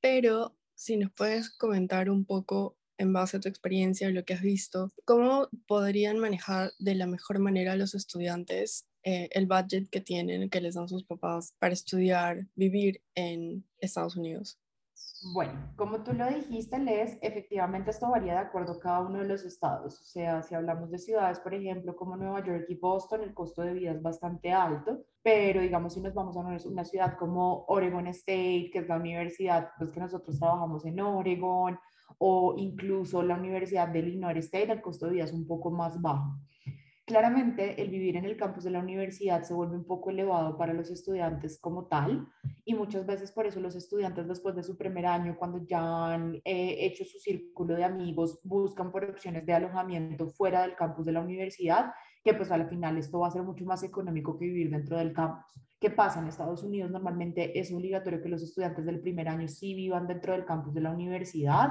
pero 0.00 0.56
si 0.74 0.96
nos 0.96 1.12
puedes 1.12 1.50
comentar 1.50 2.10
un 2.10 2.24
poco 2.24 2.76
en 2.98 3.12
base 3.12 3.36
a 3.36 3.40
tu 3.40 3.48
experiencia, 3.48 4.10
lo 4.10 4.24
que 4.24 4.34
has 4.34 4.42
visto, 4.42 4.92
¿cómo 5.04 5.48
podrían 5.66 6.18
manejar 6.18 6.72
de 6.78 6.94
la 6.94 7.06
mejor 7.06 7.38
manera 7.38 7.76
los 7.76 7.94
estudiantes 7.94 8.86
eh, 9.02 9.28
el 9.32 9.46
budget 9.46 9.88
que 9.90 10.00
tienen, 10.00 10.48
que 10.50 10.60
les 10.60 10.74
dan 10.74 10.88
sus 10.88 11.04
papás 11.04 11.54
para 11.58 11.74
estudiar, 11.74 12.46
vivir 12.54 13.02
en 13.14 13.64
Estados 13.78 14.16
Unidos? 14.16 14.58
Bueno, 15.22 15.72
como 15.76 16.02
tú 16.02 16.12
lo 16.12 16.26
dijiste, 16.26 16.78
Les, 16.78 17.18
efectivamente 17.22 17.90
esto 17.90 18.10
varía 18.10 18.34
de 18.34 18.38
acuerdo 18.40 18.74
a 18.74 18.80
cada 18.80 19.00
uno 19.00 19.18
de 19.18 19.28
los 19.28 19.44
estados. 19.44 20.00
O 20.00 20.04
sea, 20.04 20.42
si 20.42 20.54
hablamos 20.54 20.90
de 20.90 20.98
ciudades, 20.98 21.40
por 21.40 21.54
ejemplo, 21.54 21.96
como 21.96 22.16
Nueva 22.16 22.44
York 22.44 22.66
y 22.68 22.74
Boston, 22.74 23.22
el 23.22 23.34
costo 23.34 23.62
de 23.62 23.72
vida 23.72 23.92
es 23.92 24.02
bastante 24.02 24.52
alto, 24.52 25.04
pero 25.22 25.60
digamos 25.62 25.94
si 25.94 26.00
nos 26.00 26.14
vamos 26.14 26.36
a 26.36 26.40
una 26.68 26.84
ciudad 26.84 27.16
como 27.18 27.64
Oregon 27.68 28.06
State, 28.08 28.70
que 28.72 28.80
es 28.80 28.88
la 28.88 28.96
universidad, 28.96 29.70
pues 29.78 29.90
que 29.90 30.00
nosotros 30.00 30.38
trabajamos 30.38 30.84
en 30.84 31.00
Oregon, 31.00 31.78
o 32.18 32.54
incluso 32.56 33.22
la 33.22 33.36
Universidad 33.36 33.88
de 33.88 33.98
Illinois 34.00 34.36
State, 34.38 34.72
el 34.72 34.82
costo 34.82 35.06
de 35.06 35.12
vida 35.12 35.24
es 35.24 35.32
un 35.32 35.46
poco 35.46 35.70
más 35.70 36.00
bajo. 36.00 36.38
Claramente, 37.06 37.80
el 37.80 37.88
vivir 37.88 38.16
en 38.16 38.24
el 38.24 38.36
campus 38.36 38.64
de 38.64 38.70
la 38.70 38.80
universidad 38.80 39.44
se 39.44 39.54
vuelve 39.54 39.76
un 39.76 39.84
poco 39.84 40.10
elevado 40.10 40.58
para 40.58 40.72
los 40.72 40.90
estudiantes 40.90 41.56
como 41.60 41.86
tal 41.86 42.26
y 42.64 42.74
muchas 42.74 43.06
veces 43.06 43.30
por 43.30 43.46
eso 43.46 43.60
los 43.60 43.76
estudiantes 43.76 44.26
después 44.26 44.56
de 44.56 44.64
su 44.64 44.76
primer 44.76 45.06
año, 45.06 45.36
cuando 45.38 45.64
ya 45.64 46.14
han 46.14 46.34
eh, 46.44 46.78
hecho 46.80 47.04
su 47.04 47.20
círculo 47.20 47.76
de 47.76 47.84
amigos, 47.84 48.40
buscan 48.42 48.90
por 48.90 49.04
opciones 49.04 49.46
de 49.46 49.52
alojamiento 49.52 50.28
fuera 50.30 50.62
del 50.62 50.74
campus 50.74 51.06
de 51.06 51.12
la 51.12 51.20
universidad, 51.20 51.92
que 52.24 52.34
pues 52.34 52.50
al 52.50 52.68
final 52.68 52.98
esto 52.98 53.20
va 53.20 53.28
a 53.28 53.30
ser 53.30 53.44
mucho 53.44 53.64
más 53.64 53.84
económico 53.84 54.36
que 54.36 54.46
vivir 54.46 54.70
dentro 54.70 54.98
del 54.98 55.12
campus. 55.12 55.62
¿Qué 55.78 55.90
pasa? 55.90 56.20
En 56.20 56.26
Estados 56.26 56.64
Unidos 56.64 56.90
normalmente 56.90 57.56
es 57.56 57.72
obligatorio 57.72 58.20
que 58.20 58.28
los 58.28 58.42
estudiantes 58.42 58.84
del 58.84 59.00
primer 59.00 59.28
año 59.28 59.46
sí 59.46 59.74
vivan 59.74 60.08
dentro 60.08 60.32
del 60.32 60.44
campus 60.44 60.74
de 60.74 60.80
la 60.80 60.90
universidad 60.90 61.70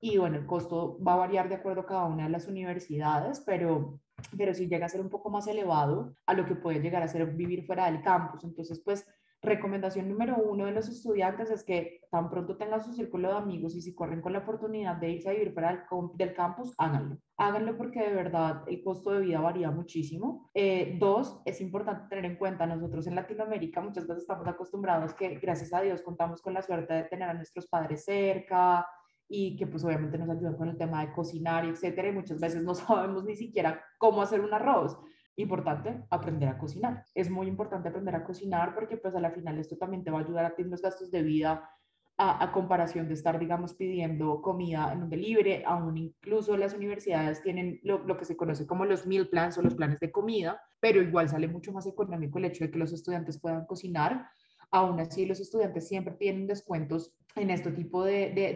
y 0.00 0.16
bueno, 0.16 0.38
el 0.38 0.46
costo 0.46 0.98
va 1.06 1.12
a 1.12 1.18
variar 1.18 1.48
de 1.48 1.56
acuerdo 1.56 1.82
a 1.82 1.86
cada 1.86 2.06
una 2.06 2.24
de 2.24 2.30
las 2.30 2.48
universidades, 2.48 3.40
pero 3.46 4.00
pero 4.36 4.54
si 4.54 4.68
llega 4.68 4.86
a 4.86 4.88
ser 4.88 5.00
un 5.00 5.10
poco 5.10 5.30
más 5.30 5.46
elevado 5.46 6.14
a 6.26 6.34
lo 6.34 6.46
que 6.46 6.54
puede 6.54 6.80
llegar 6.80 7.02
a 7.02 7.08
ser 7.08 7.26
vivir 7.26 7.64
fuera 7.66 7.90
del 7.90 8.02
campus. 8.02 8.44
Entonces, 8.44 8.80
pues, 8.84 9.06
recomendación 9.42 10.08
número 10.08 10.36
uno 10.36 10.66
de 10.66 10.72
los 10.72 10.88
estudiantes 10.88 11.50
es 11.50 11.64
que 11.64 12.00
tan 12.10 12.30
pronto 12.30 12.56
tengan 12.56 12.80
su 12.80 12.92
círculo 12.92 13.28
de 13.28 13.38
amigos 13.38 13.74
y 13.74 13.82
si 13.82 13.92
corren 13.92 14.20
con 14.20 14.32
la 14.32 14.38
oportunidad 14.38 14.96
de 14.96 15.10
irse 15.10 15.28
a 15.28 15.32
vivir 15.32 15.52
fuera 15.52 15.84
del 16.14 16.34
campus, 16.34 16.72
háganlo. 16.78 17.18
Háganlo 17.36 17.76
porque 17.76 18.00
de 18.00 18.14
verdad 18.14 18.62
el 18.68 18.84
costo 18.84 19.10
de 19.10 19.22
vida 19.22 19.40
varía 19.40 19.70
muchísimo. 19.72 20.48
Eh, 20.54 20.96
dos, 21.00 21.42
es 21.44 21.60
importante 21.60 22.08
tener 22.08 22.24
en 22.24 22.36
cuenta, 22.36 22.66
nosotros 22.66 23.06
en 23.08 23.16
Latinoamérica 23.16 23.80
muchas 23.80 24.06
veces 24.06 24.22
estamos 24.22 24.46
acostumbrados 24.46 25.12
que 25.14 25.36
gracias 25.40 25.72
a 25.72 25.80
Dios 25.80 26.02
contamos 26.02 26.40
con 26.40 26.54
la 26.54 26.62
suerte 26.62 26.94
de 26.94 27.04
tener 27.04 27.28
a 27.28 27.34
nuestros 27.34 27.66
padres 27.66 28.04
cerca, 28.04 28.86
y 29.34 29.56
que 29.56 29.66
pues 29.66 29.82
obviamente 29.82 30.18
nos 30.18 30.28
ayudan 30.28 30.56
con 30.56 30.68
el 30.68 30.76
tema 30.76 31.04
de 31.04 31.12
cocinar 31.12 31.64
etcétera 31.64 32.08
y 32.08 32.12
muchas 32.12 32.38
veces 32.38 32.62
no 32.62 32.74
sabemos 32.74 33.24
ni 33.24 33.34
siquiera 33.34 33.82
cómo 33.98 34.20
hacer 34.22 34.40
un 34.40 34.52
arroz. 34.52 34.98
Importante 35.36 36.04
aprender 36.10 36.50
a 36.50 36.58
cocinar. 36.58 37.04
Es 37.14 37.30
muy 37.30 37.46
importante 37.46 37.88
aprender 37.88 38.14
a 38.14 38.24
cocinar 38.24 38.74
porque 38.74 38.98
pues 38.98 39.14
a 39.14 39.20
la 39.20 39.30
final 39.30 39.58
esto 39.58 39.78
también 39.78 40.04
te 40.04 40.10
va 40.10 40.18
a 40.18 40.22
ayudar 40.22 40.44
a 40.44 40.54
tener 40.54 40.70
los 40.70 40.82
gastos 40.82 41.10
de 41.10 41.22
vida 41.22 41.66
a, 42.18 42.44
a, 42.44 42.52
comparación 42.52 43.08
de 43.08 43.14
estar, 43.14 43.38
digamos, 43.38 43.72
pidiendo 43.72 44.42
comida 44.42 44.92
en 44.92 45.04
un 45.04 45.08
delivery, 45.08 45.62
aún 45.64 45.96
incluso 45.96 46.58
las 46.58 46.74
universidades 46.74 47.42
tienen 47.42 47.80
lo, 47.82 48.00
lo, 48.00 48.18
que 48.18 48.26
se 48.26 48.36
conoce 48.36 48.66
como 48.66 48.84
los 48.84 49.06
meal 49.06 49.28
plans 49.28 49.56
o 49.56 49.62
los 49.62 49.74
planes 49.74 49.98
de 49.98 50.12
comida, 50.12 50.60
pero 50.78 51.00
igual 51.00 51.30
sale 51.30 51.48
mucho 51.48 51.72
más 51.72 51.86
económico 51.86 52.38
el 52.38 52.44
hecho 52.44 52.64
de 52.64 52.70
que 52.70 52.78
los 52.78 52.92
estudiantes 52.92 53.40
puedan 53.40 53.64
cocinar 53.64 54.26
Aún 54.72 54.98
así, 55.00 55.26
los 55.26 55.38
estudiantes 55.38 55.86
siempre 55.86 56.14
tienen 56.14 56.46
descuentos 56.46 57.14
en 57.36 57.50
este 57.50 57.70
tipo 57.72 58.04
de, 58.04 58.30
de, 58.30 58.54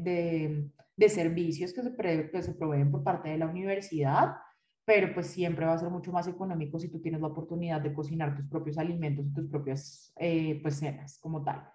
de, 0.00 0.70
de 0.96 1.08
servicios 1.08 1.72
que 1.72 1.82
se, 1.82 2.54
proveen 2.54 2.90
por 2.90 3.04
parte 3.04 3.28
de 3.28 3.38
la 3.38 3.46
universidad, 3.46 4.36
pero 4.84 5.14
pues 5.14 5.28
siempre 5.28 5.66
va 5.66 5.74
a 5.74 5.78
ser 5.78 5.90
mucho 5.90 6.10
más 6.10 6.26
económico 6.26 6.78
si 6.78 6.88
tú 6.88 7.00
tienes 7.00 7.20
la 7.20 7.28
oportunidad 7.28 7.80
de 7.80 7.92
cocinar 7.92 8.34
tus 8.34 8.46
propios 8.46 8.78
alimentos 8.78 9.26
y 9.26 9.32
tus 9.32 9.46
propias 9.46 10.12
eh, 10.16 10.58
pues 10.62 10.76
cenas 10.78 11.18
como 11.20 11.44
tal. 11.44 11.68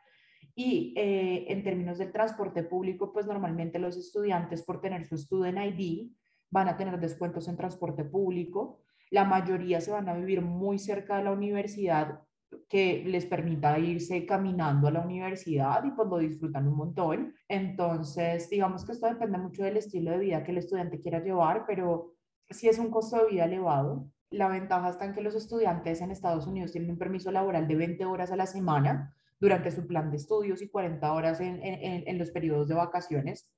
Y 0.55 0.93
eh, 0.97 1.45
en 1.49 1.63
términos 1.63 1.99
del 1.99 2.11
transporte 2.11 2.63
público, 2.63 3.13
pues 3.13 3.25
normalmente 3.25 3.79
los 3.79 3.95
estudiantes 3.95 4.61
por 4.63 4.81
tener 4.81 5.05
su 5.05 5.17
Student 5.17 5.57
ID 5.57 6.11
van 6.49 6.67
a 6.67 6.77
tener 6.77 6.99
descuentos 6.99 7.47
en 7.47 7.57
transporte 7.57 8.03
público. 8.03 8.81
La 9.09 9.23
mayoría 9.23 9.79
se 9.81 9.91
van 9.91 10.09
a 10.09 10.13
vivir 10.13 10.41
muy 10.41 10.77
cerca 10.79 11.17
de 11.17 11.23
la 11.23 11.31
universidad 11.31 12.19
que 12.69 13.03
les 13.05 13.25
permita 13.25 13.77
irse 13.79 14.25
caminando 14.25 14.87
a 14.87 14.91
la 14.91 15.01
universidad 15.01 15.83
y 15.83 15.91
pues 15.91 16.07
lo 16.07 16.17
disfrutan 16.17 16.67
un 16.67 16.75
montón. 16.75 17.35
Entonces, 17.47 18.49
digamos 18.49 18.85
que 18.85 18.93
esto 18.93 19.07
depende 19.07 19.37
mucho 19.37 19.63
del 19.63 19.77
estilo 19.77 20.11
de 20.11 20.19
vida 20.19 20.43
que 20.43 20.51
el 20.51 20.57
estudiante 20.57 20.99
quiera 20.99 21.23
llevar, 21.23 21.65
pero 21.67 22.13
si 22.49 22.67
es 22.67 22.79
un 22.79 22.89
costo 22.89 23.17
de 23.17 23.31
vida 23.31 23.45
elevado, 23.45 24.07
la 24.29 24.47
ventaja 24.47 24.89
está 24.89 25.05
en 25.05 25.13
que 25.13 25.21
los 25.21 25.35
estudiantes 25.35 26.01
en 26.01 26.11
Estados 26.11 26.47
Unidos 26.47 26.71
tienen 26.71 26.91
un 26.91 26.97
permiso 26.97 27.31
laboral 27.31 27.67
de 27.67 27.75
20 27.75 28.05
horas 28.05 28.31
a 28.31 28.35
la 28.35 28.47
semana 28.47 29.13
durante 29.39 29.71
su 29.71 29.85
plan 29.85 30.09
de 30.09 30.17
estudios 30.17 30.61
y 30.61 30.69
40 30.69 31.13
horas 31.13 31.39
en, 31.39 31.61
en, 31.61 32.03
en 32.07 32.17
los 32.17 32.31
periodos 32.31 32.67
de 32.67 32.75
vacaciones. 32.75 33.49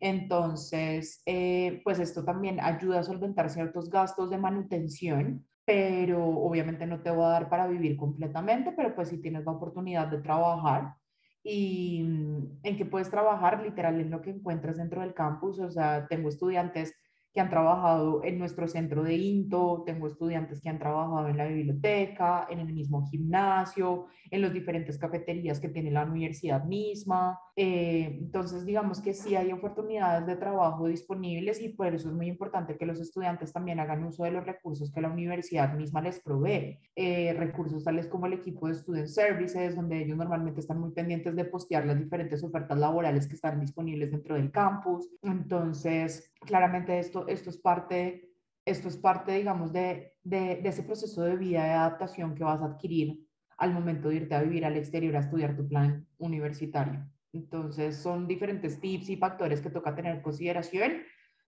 Entonces, 0.00 1.22
eh, 1.26 1.80
pues 1.84 1.98
esto 1.98 2.24
también 2.24 2.60
ayuda 2.60 3.00
a 3.00 3.04
solventar 3.04 3.50
ciertos 3.50 3.90
gastos 3.90 4.30
de 4.30 4.38
manutención 4.38 5.46
pero 5.64 6.24
obviamente 6.24 6.86
no 6.86 7.00
te 7.00 7.10
va 7.10 7.28
a 7.28 7.32
dar 7.32 7.48
para 7.48 7.66
vivir 7.66 7.96
completamente, 7.96 8.72
pero 8.72 8.94
pues 8.94 9.08
si 9.08 9.20
tienes 9.20 9.44
la 9.44 9.52
oportunidad 9.52 10.08
de 10.08 10.18
trabajar 10.18 10.94
y 11.42 12.02
mm, 12.02 12.60
en 12.62 12.76
que 12.76 12.86
puedes 12.86 13.10
trabajar 13.10 13.62
literal 13.62 14.00
en 14.00 14.10
lo 14.10 14.20
que 14.20 14.30
encuentras 14.30 14.76
dentro 14.76 15.00
del 15.00 15.14
campus, 15.14 15.58
o 15.58 15.70
sea, 15.70 16.06
tengo 16.08 16.28
estudiantes 16.28 16.94
que 17.34 17.40
han 17.40 17.50
trabajado 17.50 18.22
en 18.22 18.38
nuestro 18.38 18.68
centro 18.68 19.02
de 19.02 19.14
INTO, 19.14 19.82
tengo 19.84 20.06
estudiantes 20.06 20.60
que 20.60 20.68
han 20.68 20.78
trabajado 20.78 21.26
en 21.26 21.36
la 21.36 21.46
biblioteca, 21.46 22.46
en 22.48 22.60
el 22.60 22.72
mismo 22.72 23.04
gimnasio, 23.08 24.06
en 24.30 24.40
las 24.40 24.52
diferentes 24.52 24.98
cafeterías 24.98 25.58
que 25.58 25.68
tiene 25.68 25.90
la 25.90 26.04
universidad 26.04 26.64
misma. 26.64 27.40
Eh, 27.56 28.18
entonces, 28.20 28.64
digamos 28.64 29.00
que 29.00 29.14
sí 29.14 29.34
hay 29.34 29.50
oportunidades 29.50 30.26
de 30.26 30.36
trabajo 30.36 30.86
disponibles 30.86 31.60
y 31.60 31.70
por 31.70 31.92
eso 31.92 32.08
es 32.08 32.14
muy 32.14 32.28
importante 32.28 32.76
que 32.76 32.86
los 32.86 33.00
estudiantes 33.00 33.52
también 33.52 33.80
hagan 33.80 34.04
uso 34.04 34.22
de 34.22 34.30
los 34.30 34.44
recursos 34.44 34.92
que 34.92 35.00
la 35.00 35.10
universidad 35.10 35.74
misma 35.74 36.02
les 36.02 36.20
provee. 36.20 36.78
Eh, 36.94 37.34
recursos 37.36 37.82
tales 37.82 38.06
como 38.06 38.26
el 38.26 38.34
equipo 38.34 38.68
de 38.68 38.76
Student 38.76 39.08
Services, 39.08 39.74
donde 39.74 40.02
ellos 40.02 40.16
normalmente 40.16 40.60
están 40.60 40.78
muy 40.78 40.92
pendientes 40.92 41.34
de 41.34 41.44
postear 41.46 41.84
las 41.84 41.98
diferentes 41.98 42.44
ofertas 42.44 42.78
laborales 42.78 43.26
que 43.26 43.34
están 43.34 43.58
disponibles 43.58 44.12
dentro 44.12 44.36
del 44.36 44.52
campus. 44.52 45.10
Entonces, 45.22 46.32
claramente 46.44 46.98
esto, 46.98 47.26
esto 47.28 47.50
es 47.50 47.58
parte, 47.58 48.30
esto 48.64 48.88
es 48.88 48.96
parte 48.96 49.32
digamos, 49.32 49.72
de, 49.72 50.14
de, 50.22 50.60
ese 50.64 50.82
proceso 50.82 51.22
de 51.22 51.36
vida 51.36 51.64
de 51.64 51.70
adaptación 51.70 52.34
que 52.34 52.44
vas 52.44 52.62
a 52.62 52.66
adquirir 52.66 53.26
al 53.58 53.72
momento 53.72 54.08
de 54.08 54.16
irte 54.16 54.34
a 54.34 54.42
vivir 54.42 54.64
al 54.64 54.76
exterior 54.76 55.16
a 55.16 55.20
estudiar 55.20 55.56
tu 55.56 55.66
plan 55.66 56.06
universitario. 56.18 57.06
Entonces, 57.32 57.96
son 57.96 58.26
diferentes 58.26 58.80
tips 58.80 59.10
y 59.10 59.16
factores 59.16 59.60
que 59.60 59.70
toca 59.70 59.94
tener 59.94 60.16
en 60.16 60.22
consideración, 60.22 61.02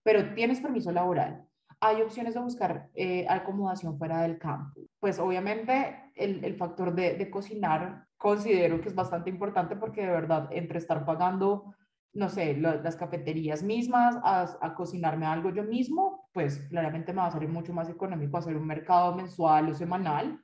pero 0.03 0.33
tienes 0.33 0.59
permiso 0.59 0.91
laboral. 0.91 1.47
Hay 1.79 2.01
opciones 2.01 2.33
de 2.33 2.39
buscar 2.39 2.89
eh, 2.95 3.25
acomodación 3.29 3.97
fuera 3.97 4.21
del 4.21 4.37
campo. 4.37 4.81
Pues 4.99 5.19
obviamente 5.19 6.11
el, 6.15 6.43
el 6.43 6.55
factor 6.55 6.93
de, 6.93 7.15
de, 7.15 7.29
cocinar 7.29 8.07
considero 8.17 8.81
que 8.81 8.89
es 8.89 8.95
bastante 8.95 9.29
importante 9.29 9.75
porque 9.75 10.01
de 10.01 10.11
verdad 10.11 10.47
entre 10.51 10.79
estar 10.79 11.05
pagando 11.05 11.75
no 12.15 12.29
sé, 12.29 12.55
las 12.55 12.95
cafeterías 12.95 13.61
mismas, 13.61 14.15
a, 14.23 14.73
cocinarme 14.73 15.25
algo 15.25 15.53
yo 15.53 15.63
mismo, 15.63 16.29
pues 16.33 16.59
claramente 16.69 17.11
me 17.11 17.19
va 17.19 17.27
a 17.27 17.31
salir 17.31 17.49
mucho 17.49 17.73
más 17.73 17.89
económico 17.89 18.37
hacer 18.37 18.55
un 18.55 18.65
mercado 18.65 19.13
mensual 19.15 19.69
o 19.69 19.75
semanal 19.75 20.41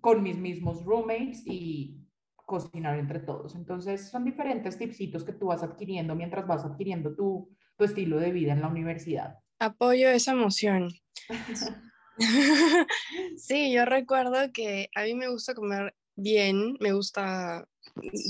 con 0.00 0.24
mis 0.24 0.36
mismos 0.36 0.84
roommates 0.84 1.44
y 1.46 2.04
cocinar 2.34 2.98
entre 2.98 3.20
todos. 3.20 3.54
Entonces, 3.54 4.10
son 4.10 4.24
diferentes 4.24 4.76
tipsitos 4.76 5.22
que 5.22 5.32
tú 5.32 5.46
vas 5.46 5.62
adquiriendo 5.62 6.16
mientras 6.16 6.46
vas 6.48 6.64
adquiriendo 6.64 7.14
tu, 7.14 7.48
tu 7.76 7.84
estilo 7.84 8.18
de 8.18 8.32
vida 8.32 8.52
en 8.52 8.60
la 8.60 8.68
universidad. 8.68 9.38
Apoyo 9.60 10.08
esa 10.08 10.32
emoción. 10.32 10.88
sí, 13.36 13.72
yo 13.72 13.84
recuerdo 13.84 14.52
que 14.52 14.90
a 14.96 15.04
mí 15.04 15.14
me 15.14 15.28
gusta 15.28 15.54
comer 15.54 15.94
bien, 16.16 16.76
me 16.80 16.92
gusta 16.92 17.68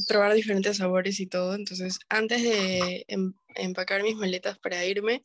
probar 0.08 0.34
diferentes 0.34 0.78
sabores 0.78 1.20
y 1.20 1.26
todo. 1.26 1.54
Entonces, 1.54 1.98
antes 2.08 2.42
de 2.42 3.04
em, 3.08 3.34
empacar 3.54 4.02
mis 4.02 4.16
maletas 4.16 4.58
para 4.58 4.84
irme, 4.84 5.22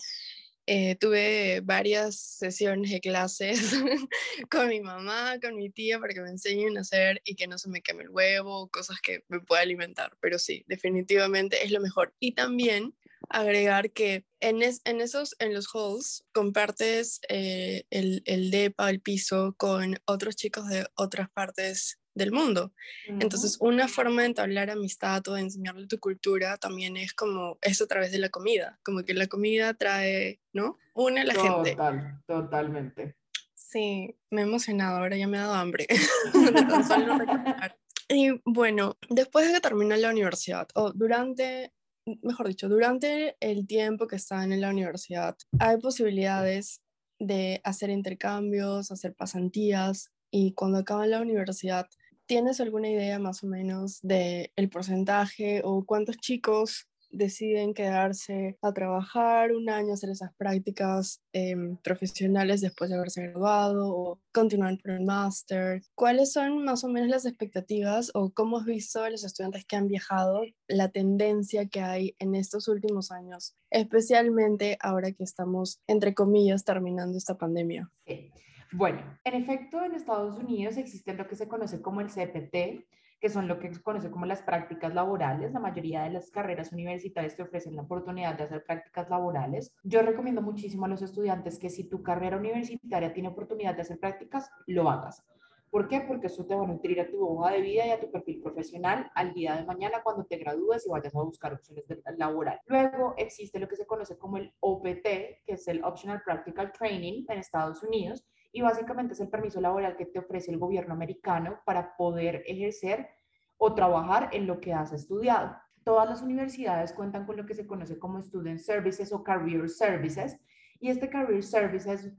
eh, 0.71 0.95
tuve 0.97 1.61
varias 1.63 2.19
sesiones 2.19 2.91
de 2.91 3.01
clases 3.01 3.71
con 4.51 4.69
mi 4.69 4.81
mamá, 4.81 5.39
con 5.41 5.55
mi 5.55 5.71
tía, 5.71 5.99
para 5.99 6.13
que 6.13 6.21
me 6.21 6.29
enseñen 6.29 6.77
a 6.77 6.81
hacer 6.81 7.21
y 7.25 7.35
que 7.35 7.47
no 7.47 7.57
se 7.57 7.69
me 7.69 7.81
queme 7.81 8.03
el 8.03 8.11
huevo, 8.11 8.69
cosas 8.69 9.01
que 9.01 9.23
me 9.29 9.39
pueda 9.39 9.63
alimentar. 9.63 10.15
Pero 10.19 10.37
sí, 10.37 10.63
definitivamente 10.67 11.63
es 11.63 11.71
lo 11.71 11.81
mejor. 11.81 12.13
Y 12.19 12.33
también 12.33 12.93
agregar 13.29 13.91
que 13.91 14.25
en, 14.39 14.61
en 14.61 15.01
esos, 15.01 15.35
en 15.39 15.53
los 15.53 15.67
halls, 15.73 16.23
compartes 16.31 17.19
eh, 17.29 17.83
el, 17.89 18.21
el 18.25 18.51
DEPA, 18.51 18.89
el 18.89 19.01
piso, 19.01 19.55
con 19.57 19.99
otros 20.05 20.35
chicos 20.35 20.67
de 20.67 20.85
otras 20.95 21.29
partes 21.31 21.98
del 22.19 22.31
mundo. 22.31 22.71
Entonces, 23.07 23.57
una 23.59 23.87
forma 23.87 24.21
de 24.21 24.27
entablar 24.27 24.69
amistad 24.69 25.27
o 25.27 25.33
de 25.33 25.41
enseñarle 25.41 25.87
tu 25.87 25.99
cultura 25.99 26.57
también 26.57 26.97
es 26.97 27.13
como 27.13 27.57
eso 27.61 27.85
a 27.85 27.87
través 27.87 28.11
de 28.11 28.19
la 28.19 28.29
comida, 28.29 28.79
como 28.83 29.03
que 29.03 29.15
la 29.15 29.25
comida 29.25 29.73
trae, 29.73 30.39
¿no? 30.53 30.77
Une 30.93 31.21
a 31.21 31.23
la 31.25 31.33
gente. 31.33 31.71
Total, 31.71 32.21
totalmente. 32.27 33.15
Sí, 33.55 34.15
me 34.29 34.41
he 34.41 34.43
emocionado, 34.43 34.97
ahora 34.97 35.17
ya 35.17 35.27
me 35.27 35.37
ha 35.37 35.41
dado 35.41 35.55
hambre. 35.55 35.87
y 38.09 38.39
bueno, 38.45 38.97
después 39.09 39.47
de 39.47 39.53
que 39.53 39.61
termina 39.61 39.97
la 39.97 40.09
universidad, 40.11 40.67
o 40.75 40.91
durante, 40.91 41.73
mejor 42.21 42.47
dicho, 42.47 42.69
durante 42.69 43.37
el 43.39 43.65
tiempo 43.65 44.07
que 44.07 44.17
están 44.17 44.51
en 44.53 44.61
la 44.61 44.69
universidad, 44.69 45.37
hay 45.59 45.77
posibilidades 45.77 46.81
de 47.19 47.61
hacer 47.63 47.89
intercambios, 47.89 48.91
hacer 48.91 49.13
pasantías, 49.13 50.11
y 50.31 50.53
cuando 50.53 50.79
acaban 50.79 51.11
la 51.11 51.21
universidad 51.21 51.87
¿Tienes 52.29 52.61
alguna 52.61 52.87
idea 52.87 53.17
más 53.17 53.43
o 53.43 53.47
menos 53.47 54.01
del 54.03 54.51
el 54.55 54.69
porcentaje 54.69 55.61
o 55.63 55.83
cuántos 55.83 56.17
chicos 56.17 56.87
deciden 57.09 57.73
quedarse 57.73 58.55
a 58.61 58.71
trabajar 58.71 59.51
un 59.51 59.67
año, 59.67 59.93
hacer 59.93 60.11
esas 60.11 60.31
prácticas 60.35 61.23
em, 61.33 61.75
profesionales 61.77 62.61
después 62.61 62.91
de 62.91 62.97
haberse 62.97 63.23
graduado 63.23 63.89
o 63.89 64.19
continuar 64.31 64.77
por 64.77 64.91
el 64.91 65.05
máster? 65.05 65.81
¿Cuáles 65.95 66.31
son 66.31 66.63
más 66.63 66.83
o 66.83 66.89
menos 66.89 67.09
las 67.09 67.25
expectativas 67.25 68.11
o 68.13 68.29
cómo 68.29 68.59
has 68.59 68.65
visto 68.65 69.01
a 69.01 69.09
los 69.09 69.23
estudiantes 69.23 69.65
que 69.65 69.77
han 69.77 69.87
viajado 69.87 70.43
la 70.67 70.89
tendencia 70.89 71.67
que 71.67 71.81
hay 71.81 72.15
en 72.19 72.35
estos 72.35 72.67
últimos 72.67 73.09
años, 73.09 73.55
especialmente 73.71 74.77
ahora 74.81 75.13
que 75.13 75.23
estamos, 75.23 75.79
entre 75.87 76.13
comillas, 76.13 76.63
terminando 76.63 77.17
esta 77.17 77.39
pandemia? 77.39 77.89
Sí. 78.05 78.31
Bueno, 78.71 79.01
en 79.23 79.33
efecto, 79.33 79.83
en 79.83 79.95
Estados 79.95 80.37
Unidos 80.37 80.77
existe 80.77 81.13
lo 81.15 81.27
que 81.27 81.35
se 81.35 81.47
conoce 81.47 81.81
como 81.81 82.01
el 82.01 82.09
CPT, 82.09 82.85
que 83.19 83.29
son 83.29 83.47
lo 83.47 83.59
que 83.59 83.73
se 83.73 83.81
conoce 83.81 84.11
como 84.11 84.27
las 84.27 84.43
prácticas 84.43 84.93
laborales. 84.93 85.51
La 85.51 85.59
mayoría 85.59 86.03
de 86.03 86.11
las 86.11 86.29
carreras 86.29 86.71
universitarias 86.71 87.35
te 87.35 87.41
ofrecen 87.41 87.75
la 87.75 87.81
oportunidad 87.81 88.35
de 88.35 88.43
hacer 88.43 88.63
prácticas 88.63 89.09
laborales. 89.09 89.73
Yo 89.83 90.03
recomiendo 90.03 90.43
muchísimo 90.43 90.85
a 90.85 90.89
los 90.89 91.01
estudiantes 91.01 91.57
que 91.57 91.71
si 91.71 91.89
tu 91.89 92.03
carrera 92.03 92.37
universitaria 92.37 93.11
tiene 93.11 93.29
oportunidad 93.29 93.75
de 93.75 93.81
hacer 93.81 93.99
prácticas, 93.99 94.51
lo 94.67 94.89
hagas. 94.89 95.23
¿Por 95.71 95.87
qué? 95.87 96.01
Porque 96.01 96.27
eso 96.27 96.45
te 96.45 96.55
va 96.55 96.63
a 96.63 96.67
nutrir 96.67 96.99
a 96.99 97.09
tu 97.09 97.23
hoja 97.23 97.51
de 97.51 97.61
vida 97.61 97.85
y 97.85 97.91
a 97.91 97.99
tu 97.99 98.09
perfil 98.09 98.41
profesional 98.41 99.11
al 99.13 99.33
día 99.33 99.55
de 99.55 99.65
mañana 99.65 100.01
cuando 100.03 100.25
te 100.25 100.37
gradúes 100.37 100.85
y 100.85 100.89
vayas 100.89 101.15
a 101.15 101.21
buscar 101.21 101.53
opciones 101.53 101.87
de, 101.87 102.01
laboral. 102.17 102.59
Luego 102.65 103.13
existe 103.17 103.59
lo 103.59 103.67
que 103.67 103.75
se 103.75 103.85
conoce 103.85 104.17
como 104.17 104.37
el 104.37 104.51
OPT, 104.61 105.03
que 105.45 105.53
es 105.53 105.67
el 105.67 105.83
Optional 105.83 106.23
Practical 106.23 106.71
Training 106.71 107.25
en 107.27 107.37
Estados 107.37 107.83
Unidos, 107.83 108.25
y 108.51 108.61
básicamente 108.61 109.13
es 109.13 109.19
el 109.19 109.29
permiso 109.29 109.61
laboral 109.61 109.95
que 109.95 110.05
te 110.05 110.19
ofrece 110.19 110.51
el 110.51 110.57
gobierno 110.57 110.93
americano 110.93 111.59
para 111.65 111.95
poder 111.95 112.43
ejercer 112.47 113.09
o 113.57 113.73
trabajar 113.73 114.29
en 114.31 114.47
lo 114.47 114.59
que 114.59 114.73
has 114.73 114.93
estudiado. 114.93 115.55
Todas 115.83 116.09
las 116.09 116.21
universidades 116.21 116.93
cuentan 116.93 117.25
con 117.25 117.37
lo 117.37 117.45
que 117.45 117.53
se 117.53 117.67
conoce 117.67 117.99
como 117.99 118.21
Student 118.21 118.59
Services 118.59 119.11
o 119.13 119.23
Career 119.23 119.69
Services 119.69 120.39
y 120.79 120.89
este 120.89 121.09
Career 121.09 121.43
Services 121.43 122.11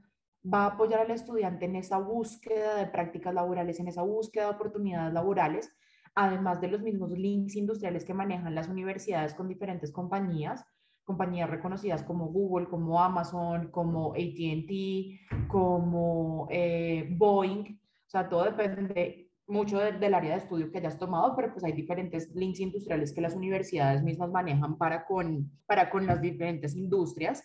va 0.43 0.63
a 0.63 0.67
apoyar 0.67 1.01
al 1.01 1.11
estudiante 1.11 1.65
en 1.65 1.75
esa 1.75 1.97
búsqueda 1.97 2.75
de 2.75 2.87
prácticas 2.87 3.33
laborales, 3.33 3.79
en 3.79 3.87
esa 3.87 4.01
búsqueda 4.01 4.45
de 4.45 4.51
oportunidades 4.51 5.13
laborales, 5.13 5.71
además 6.15 6.59
de 6.61 6.67
los 6.67 6.81
mismos 6.81 7.11
links 7.11 7.55
industriales 7.55 8.03
que 8.03 8.13
manejan 8.13 8.55
las 8.55 8.67
universidades 8.67 9.33
con 9.33 9.47
diferentes 9.47 9.91
compañías 9.91 10.65
compañías 11.03 11.49
reconocidas 11.49 12.03
como 12.03 12.27
Google, 12.27 12.67
como 12.67 13.01
Amazon, 13.01 13.69
como 13.71 14.13
ATT, 14.13 15.47
como 15.47 16.47
eh, 16.49 17.07
Boeing. 17.11 17.79
O 18.07 18.09
sea, 18.09 18.27
todo 18.27 18.43
depende 18.45 19.31
mucho 19.47 19.79
del 19.79 20.13
área 20.13 20.31
de 20.31 20.37
estudio 20.37 20.71
que 20.71 20.77
hayas 20.77 20.97
tomado, 20.97 21.35
pero 21.35 21.51
pues 21.51 21.63
hay 21.63 21.73
diferentes 21.73 22.33
links 22.33 22.59
industriales 22.59 23.13
que 23.13 23.21
las 23.21 23.35
universidades 23.35 24.01
mismas 24.01 24.31
manejan 24.31 24.77
para 24.77 25.05
con, 25.05 25.51
para 25.65 25.89
con 25.89 26.05
las 26.05 26.21
diferentes 26.21 26.75
industrias. 26.75 27.43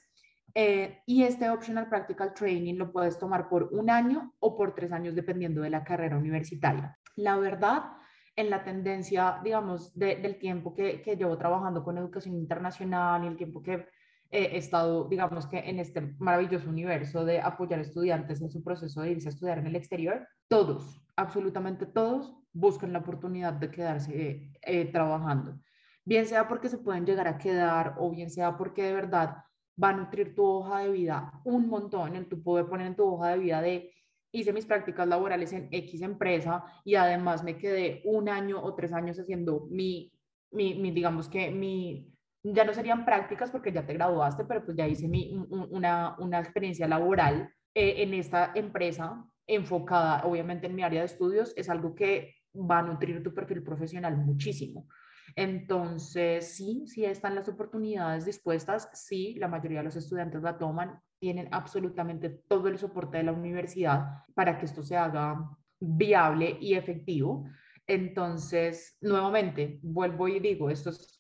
Eh, 0.54 1.00
y 1.04 1.24
este 1.24 1.50
Optional 1.50 1.88
Practical 1.88 2.32
Training 2.32 2.76
lo 2.76 2.90
puedes 2.90 3.18
tomar 3.18 3.48
por 3.48 3.64
un 3.72 3.90
año 3.90 4.32
o 4.38 4.56
por 4.56 4.74
tres 4.74 4.92
años, 4.92 5.14
dependiendo 5.14 5.60
de 5.60 5.70
la 5.70 5.84
carrera 5.84 6.16
universitaria. 6.16 6.96
La 7.16 7.36
verdad, 7.36 7.82
en 8.37 8.51
la 8.51 8.62
tendencia, 8.62 9.40
digamos, 9.42 9.92
del 9.99 10.38
tiempo 10.38 10.75
que, 10.75 11.03
que, 11.03 11.16
llevo 11.16 11.38
trabajando 11.38 11.83
con 11.83 11.96
educación 11.96 12.37
internacional 12.37 13.25
y 13.25 13.29
el 13.29 13.37
tiempo 13.37 13.62
que 13.62 13.87
he 14.31 14.57
estado, 14.57 15.09
digamos 15.09 15.46
que 15.46 15.59
en 15.59 15.79
este 15.79 16.14
maravilloso 16.18 16.68
universo 16.68 17.25
de 17.25 17.40
apoyar 17.40 17.81
estudiantes 17.81 18.40
en 18.42 18.51
su 18.51 18.62
proceso 18.62 19.01
de 19.01 19.12
irse 19.12 19.29
a 19.29 19.33
estudiar 19.33 19.59
en 19.59 19.66
el 19.66 19.77
exterior, 19.77 20.27
todos, 20.49 21.01
absolutamente 21.16 21.87
todos, 21.87 22.35
buscan 22.53 22.92
la 22.92 23.01
oportunidad 23.01 23.55
de 23.55 23.70
quedarse 23.70 24.53
eh, 24.62 24.85
trabajando. 24.92 25.59
Bien 26.05 26.27
sea 26.27 26.49
porque 26.49 26.68
se 26.68 26.79
pueden 26.79 27.05
llegar 27.05 27.29
a 27.29 27.38
quedar 27.38 27.96
o 27.99 28.11
bien 28.11 28.31
sea 28.31 28.57
porque 28.57 28.83
de 28.83 28.92
verdad 28.92 29.38
va 29.83 29.90
a 29.90 29.92
nutrir 29.92 30.35
tu 30.35 30.44
hoja 30.44 30.81
de 30.81 30.90
vida 30.90 31.40
un 31.44 31.68
montón. 31.68 32.16
El 32.16 32.29
tú 32.29 32.42
puedes 32.42 32.66
poner 32.66 32.87
en 32.87 32.96
tu 32.96 33.05
hoja 33.05 33.31
de 33.31 33.38
vida 33.38 33.61
de 33.61 33.92
hice 34.37 34.53
mis 34.53 34.66
prácticas 34.66 35.09
laborales 35.09 35.53
en 35.53 35.68
X 35.70 36.03
empresa 36.03 36.64
y 36.85 36.94
además 36.94 37.42
me 37.42 37.57
quedé 37.57 38.03
un 38.05 38.29
año 38.29 38.62
o 38.62 38.75
tres 38.75 38.92
años 38.92 39.18
haciendo 39.18 39.66
mi, 39.70 40.12
mi, 40.53 40.90
digamos 40.90 41.29
que 41.29 41.51
mi, 41.51 42.12
ya 42.42 42.64
no 42.64 42.75
serían 42.75 43.05
prácticas 43.05 43.51
porque 43.51 43.72
ya 43.72 43.87
te 43.87 43.94
graduaste, 43.94 44.44
pero 44.44 44.64
pues 44.64 44.77
ya 44.77 44.87
hice 44.87 45.09
mi, 45.09 45.35
una, 45.51 46.16
una 46.18 46.38
experiencia 46.38 46.87
laboral 46.87 47.51
eh, 47.75 48.03
en 48.03 48.14
esta 48.14 48.53
empresa 48.55 49.25
enfocada 49.46 50.25
obviamente 50.25 50.66
en 50.66 50.75
mi 50.75 50.83
área 50.83 51.01
de 51.01 51.07
estudios, 51.07 51.53
es 51.57 51.70
algo 51.70 51.94
que 51.94 52.35
va 52.55 52.81
a 52.81 52.83
nutrir 52.83 53.22
tu 53.22 53.33
perfil 53.33 53.62
profesional 53.62 54.16
muchísimo. 54.16 54.88
Entonces, 55.35 56.55
sí, 56.55 56.85
sí 56.87 57.05
están 57.05 57.35
las 57.35 57.49
oportunidades 57.49 58.25
dispuestas, 58.25 58.88
sí, 58.92 59.35
la 59.38 59.49
mayoría 59.49 59.79
de 59.79 59.85
los 59.85 59.96
estudiantes 59.96 60.42
la 60.42 60.59
toman, 60.59 61.01
tienen 61.18 61.48
absolutamente 61.50 62.31
todo 62.31 62.68
el 62.68 62.79
soporte 62.79 63.18
de 63.18 63.24
la 63.24 63.33
universidad 63.33 64.24
para 64.35 64.59
que 64.59 64.66
esto 64.66 64.83
se 64.83 64.96
haga 64.96 65.50
viable 65.81 66.57
y 66.61 66.74
efectivo. 66.74 67.44
Entonces, 67.87 68.96
nuevamente, 69.00 69.79
vuelvo 69.83 70.29
y 70.29 70.40
digo, 70.40 70.70
esto 70.70 70.90
es 70.90 71.16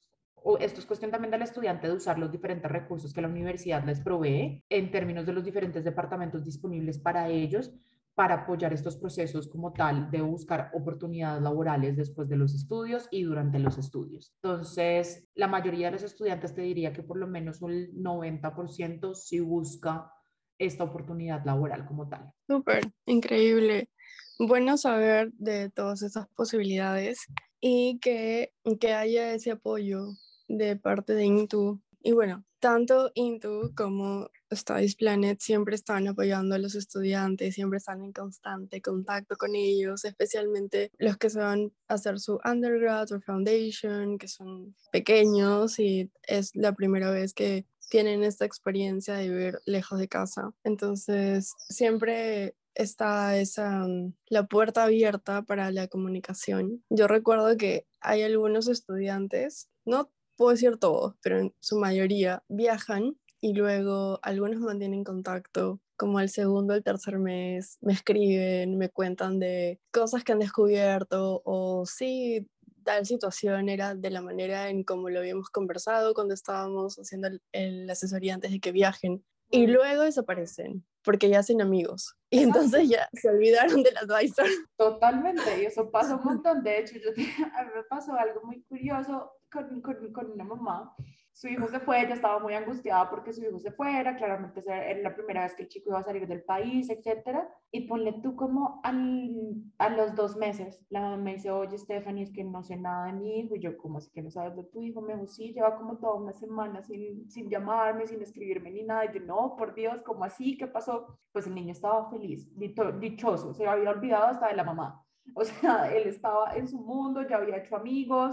esto 0.60 0.80
es 0.80 0.86
cuestión 0.86 1.10
también 1.10 1.32
del 1.32 1.42
estudiante 1.42 1.88
de 1.88 1.94
usar 1.94 2.18
los 2.18 2.30
diferentes 2.30 2.70
recursos 2.70 3.12
que 3.12 3.20
la 3.20 3.28
universidad 3.28 3.84
les 3.84 4.00
provee 4.00 4.62
en 4.68 4.90
términos 4.92 5.26
de 5.26 5.32
los 5.32 5.44
diferentes 5.44 5.82
departamentos 5.82 6.44
disponibles 6.44 6.98
para 6.98 7.28
ellos 7.28 7.74
para 8.16 8.34
apoyar 8.34 8.72
estos 8.72 8.96
procesos 8.96 9.46
como 9.46 9.74
tal 9.74 10.10
de 10.10 10.22
buscar 10.22 10.70
oportunidades 10.72 11.42
laborales 11.42 11.98
después 11.98 12.26
de 12.30 12.36
los 12.36 12.54
estudios 12.54 13.08
y 13.10 13.22
durante 13.24 13.58
los 13.58 13.76
estudios. 13.76 14.32
Entonces, 14.42 15.28
la 15.34 15.48
mayoría 15.48 15.88
de 15.88 15.92
los 15.92 16.02
estudiantes 16.02 16.54
te 16.54 16.62
diría 16.62 16.94
que 16.94 17.02
por 17.02 17.18
lo 17.18 17.26
menos 17.26 17.60
un 17.60 17.92
90% 18.02 19.14
sí 19.14 19.40
busca 19.40 20.10
esta 20.58 20.84
oportunidad 20.84 21.44
laboral 21.44 21.84
como 21.84 22.08
tal. 22.08 22.32
Súper, 22.48 22.90
increíble. 23.04 23.90
Bueno 24.38 24.78
saber 24.78 25.30
de 25.34 25.68
todas 25.68 26.00
esas 26.00 26.26
posibilidades 26.28 27.26
y 27.60 27.98
que, 28.00 28.54
que 28.80 28.94
haya 28.94 29.34
ese 29.34 29.50
apoyo 29.50 30.06
de 30.48 30.76
parte 30.76 31.14
de 31.14 31.26
Intu. 31.26 31.82
Y 32.00 32.12
bueno, 32.12 32.46
tanto 32.60 33.10
Intu 33.14 33.74
como 33.76 34.30
Studies 34.52 34.96
Planet 34.96 35.40
siempre 35.40 35.74
están 35.74 36.08
apoyando 36.08 36.54
a 36.54 36.58
los 36.58 36.74
estudiantes, 36.74 37.54
siempre 37.54 37.78
están 37.78 38.02
en 38.02 38.12
constante 38.12 38.80
contacto 38.80 39.36
con 39.36 39.54
ellos, 39.54 40.04
especialmente 40.04 40.90
los 40.98 41.16
que 41.16 41.30
se 41.30 41.40
van 41.40 41.72
a 41.88 41.94
hacer 41.94 42.20
su 42.20 42.38
undergrad 42.44 43.12
o 43.12 43.20
foundation, 43.20 44.18
que 44.18 44.28
son 44.28 44.74
pequeños 44.92 45.78
y 45.78 46.10
es 46.22 46.54
la 46.54 46.72
primera 46.74 47.10
vez 47.10 47.34
que 47.34 47.66
tienen 47.88 48.24
esta 48.24 48.44
experiencia 48.44 49.14
de 49.14 49.28
vivir 49.28 49.58
lejos 49.64 49.98
de 49.98 50.08
casa. 50.08 50.50
Entonces, 50.64 51.52
siempre 51.68 52.54
está 52.74 53.38
esa 53.38 53.86
mm, 53.86 54.14
la 54.28 54.46
puerta 54.46 54.84
abierta 54.84 55.42
para 55.42 55.70
la 55.72 55.88
comunicación. 55.88 56.84
Yo 56.90 57.08
recuerdo 57.08 57.56
que 57.56 57.86
hay 58.00 58.22
algunos 58.22 58.68
estudiantes, 58.68 59.68
no 59.84 60.10
puedo 60.36 60.52
decir 60.52 60.76
todos, 60.76 61.14
pero 61.22 61.38
en 61.38 61.54
su 61.60 61.78
mayoría 61.78 62.42
viajan 62.48 63.16
y 63.46 63.52
luego 63.52 64.18
algunos 64.22 64.58
mantienen 64.58 65.04
contacto, 65.04 65.78
como 65.96 66.18
el 66.18 66.30
segundo 66.30 66.74
el 66.74 66.82
tercer 66.82 67.20
mes, 67.20 67.78
me 67.80 67.92
escriben, 67.92 68.76
me 68.76 68.88
cuentan 68.88 69.38
de 69.38 69.78
cosas 69.92 70.24
que 70.24 70.32
han 70.32 70.40
descubierto 70.40 71.42
o 71.44 71.86
sí, 71.86 72.48
tal 72.82 73.06
situación 73.06 73.68
era 73.68 73.94
de 73.94 74.10
la 74.10 74.20
manera 74.20 74.68
en 74.68 74.82
como 74.82 75.10
lo 75.10 75.20
habíamos 75.20 75.48
conversado 75.48 76.12
cuando 76.12 76.34
estábamos 76.34 76.96
haciendo 76.96 77.28
el, 77.52 77.88
asesoría 77.88 78.34
antes 78.34 78.50
de 78.50 78.58
que 78.58 78.72
viajen. 78.72 79.24
Y 79.48 79.68
luego 79.68 80.02
desaparecen 80.02 80.84
porque 81.04 81.28
ya 81.28 81.38
hacen 81.38 81.62
amigos 81.62 82.16
y 82.30 82.40
entonces 82.40 82.88
ya 82.88 83.08
se 83.12 83.28
olvidaron 83.28 83.84
del 83.84 83.96
advisor. 83.96 84.46
Totalmente, 84.76 85.62
y 85.62 85.66
eso 85.66 85.88
pasa 85.92 86.16
un 86.16 86.24
montón. 86.24 86.64
De 86.64 86.80
hecho, 86.80 86.96
yo, 86.98 87.10
a 87.56 87.62
mí 87.62 87.70
me 87.76 87.84
pasó 87.84 88.12
algo 88.14 88.42
muy 88.42 88.64
curioso 88.64 89.30
con, 89.52 89.80
con, 89.82 90.12
con 90.12 90.32
una 90.32 90.42
mamá 90.42 90.96
su 91.36 91.48
hijo 91.48 91.68
se 91.68 91.80
fue, 91.80 92.00
ella 92.00 92.14
estaba 92.14 92.38
muy 92.38 92.54
angustiada 92.54 93.10
porque 93.10 93.34
su 93.34 93.42
hijo 93.42 93.58
se 93.58 93.70
fuera, 93.70 94.16
claramente 94.16 94.62
era 94.64 95.02
la 95.02 95.14
primera 95.14 95.42
vez 95.42 95.54
que 95.54 95.64
el 95.64 95.68
chico 95.68 95.90
iba 95.90 95.98
a 95.98 96.02
salir 96.02 96.26
del 96.26 96.42
país, 96.42 96.88
etcétera, 96.88 97.46
y 97.70 97.86
ponle 97.86 98.14
tú 98.22 98.34
como 98.34 98.80
al, 98.82 99.62
a 99.76 99.90
los 99.90 100.14
dos 100.14 100.34
meses, 100.38 100.82
la 100.88 101.02
mamá 101.02 101.18
me 101.18 101.34
dice, 101.34 101.50
oye 101.50 101.76
Stephanie, 101.76 102.22
es 102.22 102.32
que 102.32 102.42
no 102.42 102.62
sé 102.62 102.78
nada 102.78 103.08
de 103.08 103.12
mi 103.12 103.40
hijo, 103.40 103.54
y 103.54 103.60
yo, 103.60 103.76
¿cómo 103.76 103.98
así 103.98 104.10
que 104.12 104.22
no 104.22 104.30
sabes 104.30 104.56
de 104.56 104.64
tu 104.64 104.80
hijo? 104.80 105.02
Me 105.02 105.12
dijo, 105.12 105.26
sí, 105.26 105.52
lleva 105.52 105.76
como 105.76 105.98
toda 105.98 106.14
una 106.14 106.32
semana 106.32 106.82
sin, 106.82 107.30
sin 107.30 107.50
llamarme, 107.50 108.06
sin 108.06 108.22
escribirme 108.22 108.70
ni 108.70 108.84
nada, 108.84 109.04
y 109.04 109.12
yo, 109.12 109.20
no, 109.20 109.56
por 109.58 109.74
Dios, 109.74 110.00
¿cómo 110.06 110.24
así? 110.24 110.56
¿Qué 110.56 110.66
pasó? 110.66 111.18
Pues 111.32 111.46
el 111.46 111.54
niño 111.54 111.72
estaba 111.72 112.08
feliz, 112.08 112.50
dichoso, 112.56 113.52
se 113.52 113.66
había 113.66 113.90
olvidado 113.90 114.28
hasta 114.28 114.48
de 114.48 114.56
la 114.56 114.64
mamá, 114.64 115.04
o 115.34 115.44
sea, 115.44 115.92
él 115.94 116.08
estaba 116.08 116.56
en 116.56 116.66
su 116.66 116.78
mundo, 116.78 117.28
ya 117.28 117.36
había 117.36 117.58
hecho 117.58 117.76
amigos, 117.76 118.32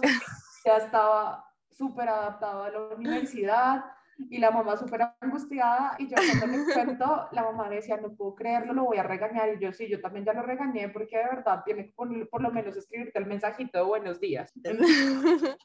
ya 0.64 0.78
estaba 0.78 1.44
súper 1.76 2.10
adaptado 2.10 2.64
a 2.64 2.70
la 2.70 2.96
universidad 2.96 3.84
y 4.30 4.38
la 4.38 4.52
mamá 4.52 4.78
súper 4.78 5.02
angustiada 5.20 5.96
y 5.98 6.08
yo 6.08 6.16
cuando 6.16 6.48
le 6.58 6.74
cuento, 6.74 7.28
la 7.32 7.44
mamá 7.44 7.70
decía, 7.70 7.98
no 7.98 8.14
puedo 8.16 8.36
creerlo, 8.36 8.74
lo 8.74 8.86
voy 8.86 8.98
a 8.98 9.04
regañar 9.04 9.50
y 9.54 9.60
yo 9.60 9.72
sí, 9.74 9.90
yo 9.90 10.00
también 10.02 10.26
ya 10.26 10.34
lo 10.34 10.44
regañé 10.44 10.90
porque 10.90 11.18
de 11.18 11.26
verdad 11.26 11.64
tiene 11.66 11.86
que 11.86 11.94
ponerle 11.94 12.26
por 12.28 12.42
lo 12.42 12.52
menos 12.52 12.76
escribirte 12.76 13.20
el 13.20 13.26
mensajito 13.26 13.78
de 13.80 13.84
buenos 13.84 14.20
días. 14.20 14.54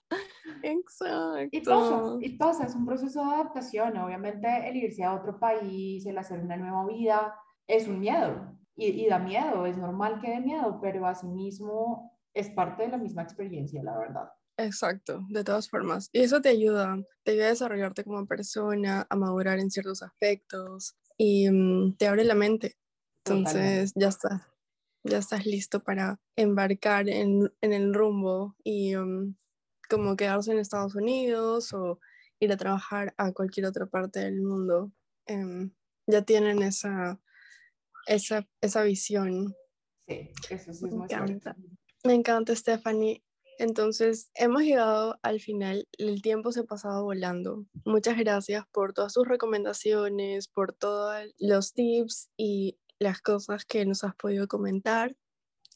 Exacto. 0.63 1.49
Y 1.51 1.61
pasa, 1.61 2.03
y 2.21 2.37
pasa, 2.37 2.67
es 2.67 2.75
un 2.75 2.87
proceso 2.87 3.25
de 3.25 3.35
adaptación, 3.35 3.97
obviamente 3.99 4.69
el 4.69 4.77
irse 4.77 5.05
a 5.05 5.15
otro 5.15 5.39
país, 5.39 6.07
el 6.07 6.19
hacer 6.19 6.41
una 6.41 6.57
nueva 6.57 6.87
vida, 6.87 7.35
es 7.67 7.87
un 7.87 8.01
miedo 8.01 8.57
y, 8.75 8.87
y 8.87 9.09
da 9.09 9.19
miedo, 9.19 9.67
es 9.67 9.77
normal 9.77 10.21
que 10.21 10.31
dé 10.31 10.41
miedo, 10.41 10.79
pero 10.81 11.07
asimismo 11.07 12.19
es 12.33 12.49
parte 12.51 12.85
de 12.85 12.89
la 12.89 12.99
misma 12.99 13.23
experiencia, 13.23 13.83
la 13.83 13.99
verdad. 13.99 14.31
Exacto, 14.59 15.25
de 15.29 15.45
todas 15.45 15.71
formas. 15.71 16.11
Y 16.13 16.21
eso 16.21 16.43
te 16.43 16.49
ayuda, 16.49 17.01
te 17.23 17.31
ayuda 17.31 17.47
a 17.47 17.51
desarrollarte 17.51 18.03
como 18.03 18.27
persona, 18.27 19.07
a 19.09 19.17
madurar 19.17 19.61
en 19.61 19.71
ciertos 19.71 20.03
aspectos 20.03 20.97
y 21.17 21.49
mm, 21.49 21.97
te 21.97 22.09
abre 22.09 22.25
la 22.25 22.35
mente. 22.35 22.77
Entonces 23.25 23.93
ya 23.95 24.09
está, 24.09 24.53
ya 25.05 25.19
estás 25.19 25.47
listo 25.47 25.85
para 25.85 26.21
embarcar 26.35 27.09
en, 27.09 27.53
el 27.61 27.95
rumbo 27.95 28.57
y 28.65 28.97
mm, 28.97 29.37
como 29.89 30.17
quedarse 30.17 30.51
en 30.51 30.59
Estados 30.59 30.97
Unidos 30.97 31.73
o 31.73 32.01
ir 32.41 32.53
a 32.53 32.57
trabajar 32.57 33.15
a 33.17 33.33
cualquier 33.33 33.67
otra 33.67 33.87
parte 33.87 34.19
del 34.19 34.43
mundo. 34.43 34.91
Em, 35.27 35.71
ya 36.09 36.23
tienen 36.23 36.63
esa, 36.63 37.21
esa, 38.09 38.49
esa 38.61 38.83
visión. 38.83 39.55
Sí, 40.09 40.33
eso 40.51 40.73
sí 40.73 40.87
es 40.87 40.93
Me 40.93 41.05
encanta. 41.05 41.57
Me 42.03 42.15
encanta, 42.15 42.57
Stephanie. 42.57 43.23
Entonces, 43.59 44.31
hemos 44.35 44.63
llegado 44.63 45.19
al 45.23 45.41
final, 45.41 45.89
el 45.99 46.23
tiempo 46.23 46.53
se 46.53 46.61
ha 46.61 46.65
pasado 46.65 47.03
volando. 47.03 47.65
Muchas 47.85 48.17
gracias 48.17 48.65
por 48.73 48.93
todas 48.93 49.13
sus 49.13 49.27
recomendaciones, 49.27 50.47
por 50.47 50.73
todos 50.73 51.17
los 51.39 51.73
tips 51.73 52.31
y 52.37 52.79
las 53.01 53.21
cosas 53.21 53.65
que 53.65 53.85
nos 53.85 54.05
has 54.05 54.15
podido 54.15 54.47
comentar. 54.47 55.17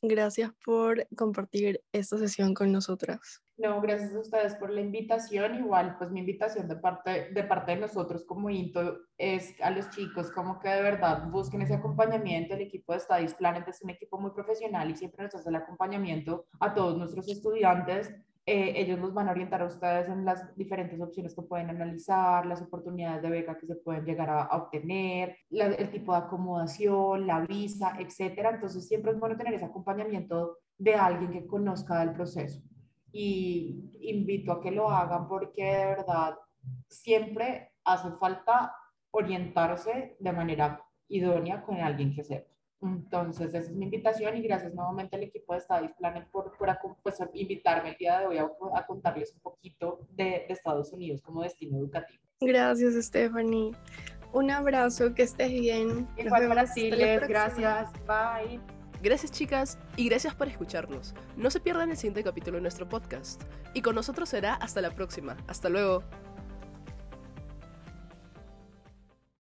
Gracias 0.05 0.51
por 0.65 1.07
compartir 1.17 1.81
esta 1.93 2.19
sesión 2.19 2.55
con 2.55 2.73
nosotras. 2.73 3.41
No, 3.57 3.81
gracias 3.81 4.12
a 4.12 4.19
ustedes 4.19 4.57
por 4.57 4.71
la 4.71 4.81
invitación. 4.81 5.55
Igual, 5.55 5.97
pues 5.97 6.11
mi 6.11 6.19
invitación 6.19 6.67
de 6.67 6.75
parte 6.75 7.31
de, 7.33 7.45
parte 7.45 7.73
de 7.73 7.83
nosotros 7.83 8.25
como 8.25 8.51
INTO 8.51 8.99
es 9.17 9.55
a 9.62 9.71
los 9.71 9.88
chicos 9.91 10.33
como 10.33 10.59
que 10.59 10.69
de 10.71 10.83
verdad 10.83 11.31
busquen 11.31 11.62
ese 11.62 11.75
acompañamiento. 11.75 12.55
El 12.55 12.62
equipo 12.62 12.93
de 12.93 12.99
Studies 12.99 13.35
Planet 13.35 13.69
es 13.69 13.81
un 13.83 13.91
equipo 13.91 14.19
muy 14.19 14.33
profesional 14.33 14.91
y 14.91 14.97
siempre 14.97 15.23
nos 15.23 15.37
hace 15.37 15.49
el 15.49 15.55
acompañamiento 15.55 16.47
a 16.59 16.75
todos 16.75 16.99
nuestros 16.99 17.29
estudiantes 17.29 18.12
eh, 18.45 18.73
ellos 18.77 18.99
los 18.99 19.15
van 19.15 19.29
a 19.29 19.31
orientar 19.31 19.63
a 19.63 19.67
ustedes 19.67 20.09
en 20.09 20.25
las 20.25 20.57
diferentes 20.57 21.01
opciones 21.01 21.35
que 21.35 21.43
pueden 21.43 21.71
analizar, 21.71 22.45
las 22.45 22.61
oportunidades 22.61 23.23
de 23.23 23.31
beca 23.31 23.57
que 23.57 23.67
se 23.67 23.77
pueden 23.77 24.05
llegar 24.05 24.31
a, 24.31 24.49
obtener, 24.57 25.37
el 25.51 25.91
tipo 25.91 26.13
de 26.13 26.19
acomodación, 26.19 27.27
la 27.27 27.41
visa, 27.47 27.97
etcétera. 28.01 28.51
Entonces, 28.51 28.89
siempre 28.89 29.13
es 29.13 29.21
bueno 29.21 29.37
tener 29.37 29.55
ese 29.55 29.67
acompañamiento 29.67 30.59
de 30.77 30.95
alguien 30.97 31.31
que 31.31 31.47
conozca 31.47 32.03
el 32.03 32.13
proceso. 32.13 32.61
Y 33.13 33.91
invito 34.01 34.53
a 34.53 34.61
que 34.61 34.73
lo 34.73 34.91
hagan 34.91 35.29
porque 35.29 35.63
de 35.65 35.87
verdad 35.87 36.35
siempre 36.89 37.73
hace 37.85 38.11
falta 38.19 38.75
orientarse 39.13 40.17
de 40.19 40.33
manera 40.33 40.85
idónea 41.09 41.63
con 41.63 41.77
alguien 41.77 42.15
que 42.15 42.25
sepa. 42.25 42.52
Entonces, 42.83 43.49
esa 43.49 43.59
es 43.59 43.71
mi 43.71 43.85
invitación 43.85 44.37
y 44.37 44.42
gracias 44.42 44.75
nuevamente 44.75 45.16
al 45.16 45.23
equipo 45.23 45.55
de 45.55 45.61
Studies 45.61 45.92
Planet 45.99 46.29
por, 46.31 46.57
por 46.57 46.68
pues, 47.03 47.18
invitarme 47.33 47.90
el 47.90 47.97
día 47.97 48.21
de 48.21 48.27
hoy 48.27 48.38
a, 48.38 48.87
contarles 48.87 49.33
un 49.35 49.40
poquito 49.40 50.01
de, 50.11 50.25
de, 50.25 50.47
Estados 50.49 50.92
Unidos 50.92 51.23
como 51.23 51.42
destino 51.42 51.79
educativo. 51.79 52.23
Gracias, 52.40 52.95
Stephanie. 53.07 53.73
Un 54.33 54.51
abrazo, 54.51 55.14
que 55.14 55.23
estés 55.23 55.51
bien. 55.51 56.09
Igual 56.16 56.49
para 56.49 56.64
gracias. 57.29 57.92
Bye. 58.07 58.61
Gracias 59.03 59.33
chicas 59.33 59.79
y 59.97 60.09
gracias 60.09 60.35
por 60.35 60.49
escucharnos. 60.49 61.14
No 61.37 61.51
se 61.51 61.61
pierdan 61.61 61.90
el 61.90 61.97
siguiente 61.97 62.23
capítulo 62.23 62.57
de 62.57 62.62
nuestro 62.62 62.88
podcast. 62.88 63.42
Y 63.75 63.83
con 63.83 63.95
nosotros 63.95 64.29
será 64.29 64.55
hasta 64.55 64.81
la 64.81 64.90
próxima. 64.90 65.37
Hasta 65.49 65.68
luego. 65.68 66.03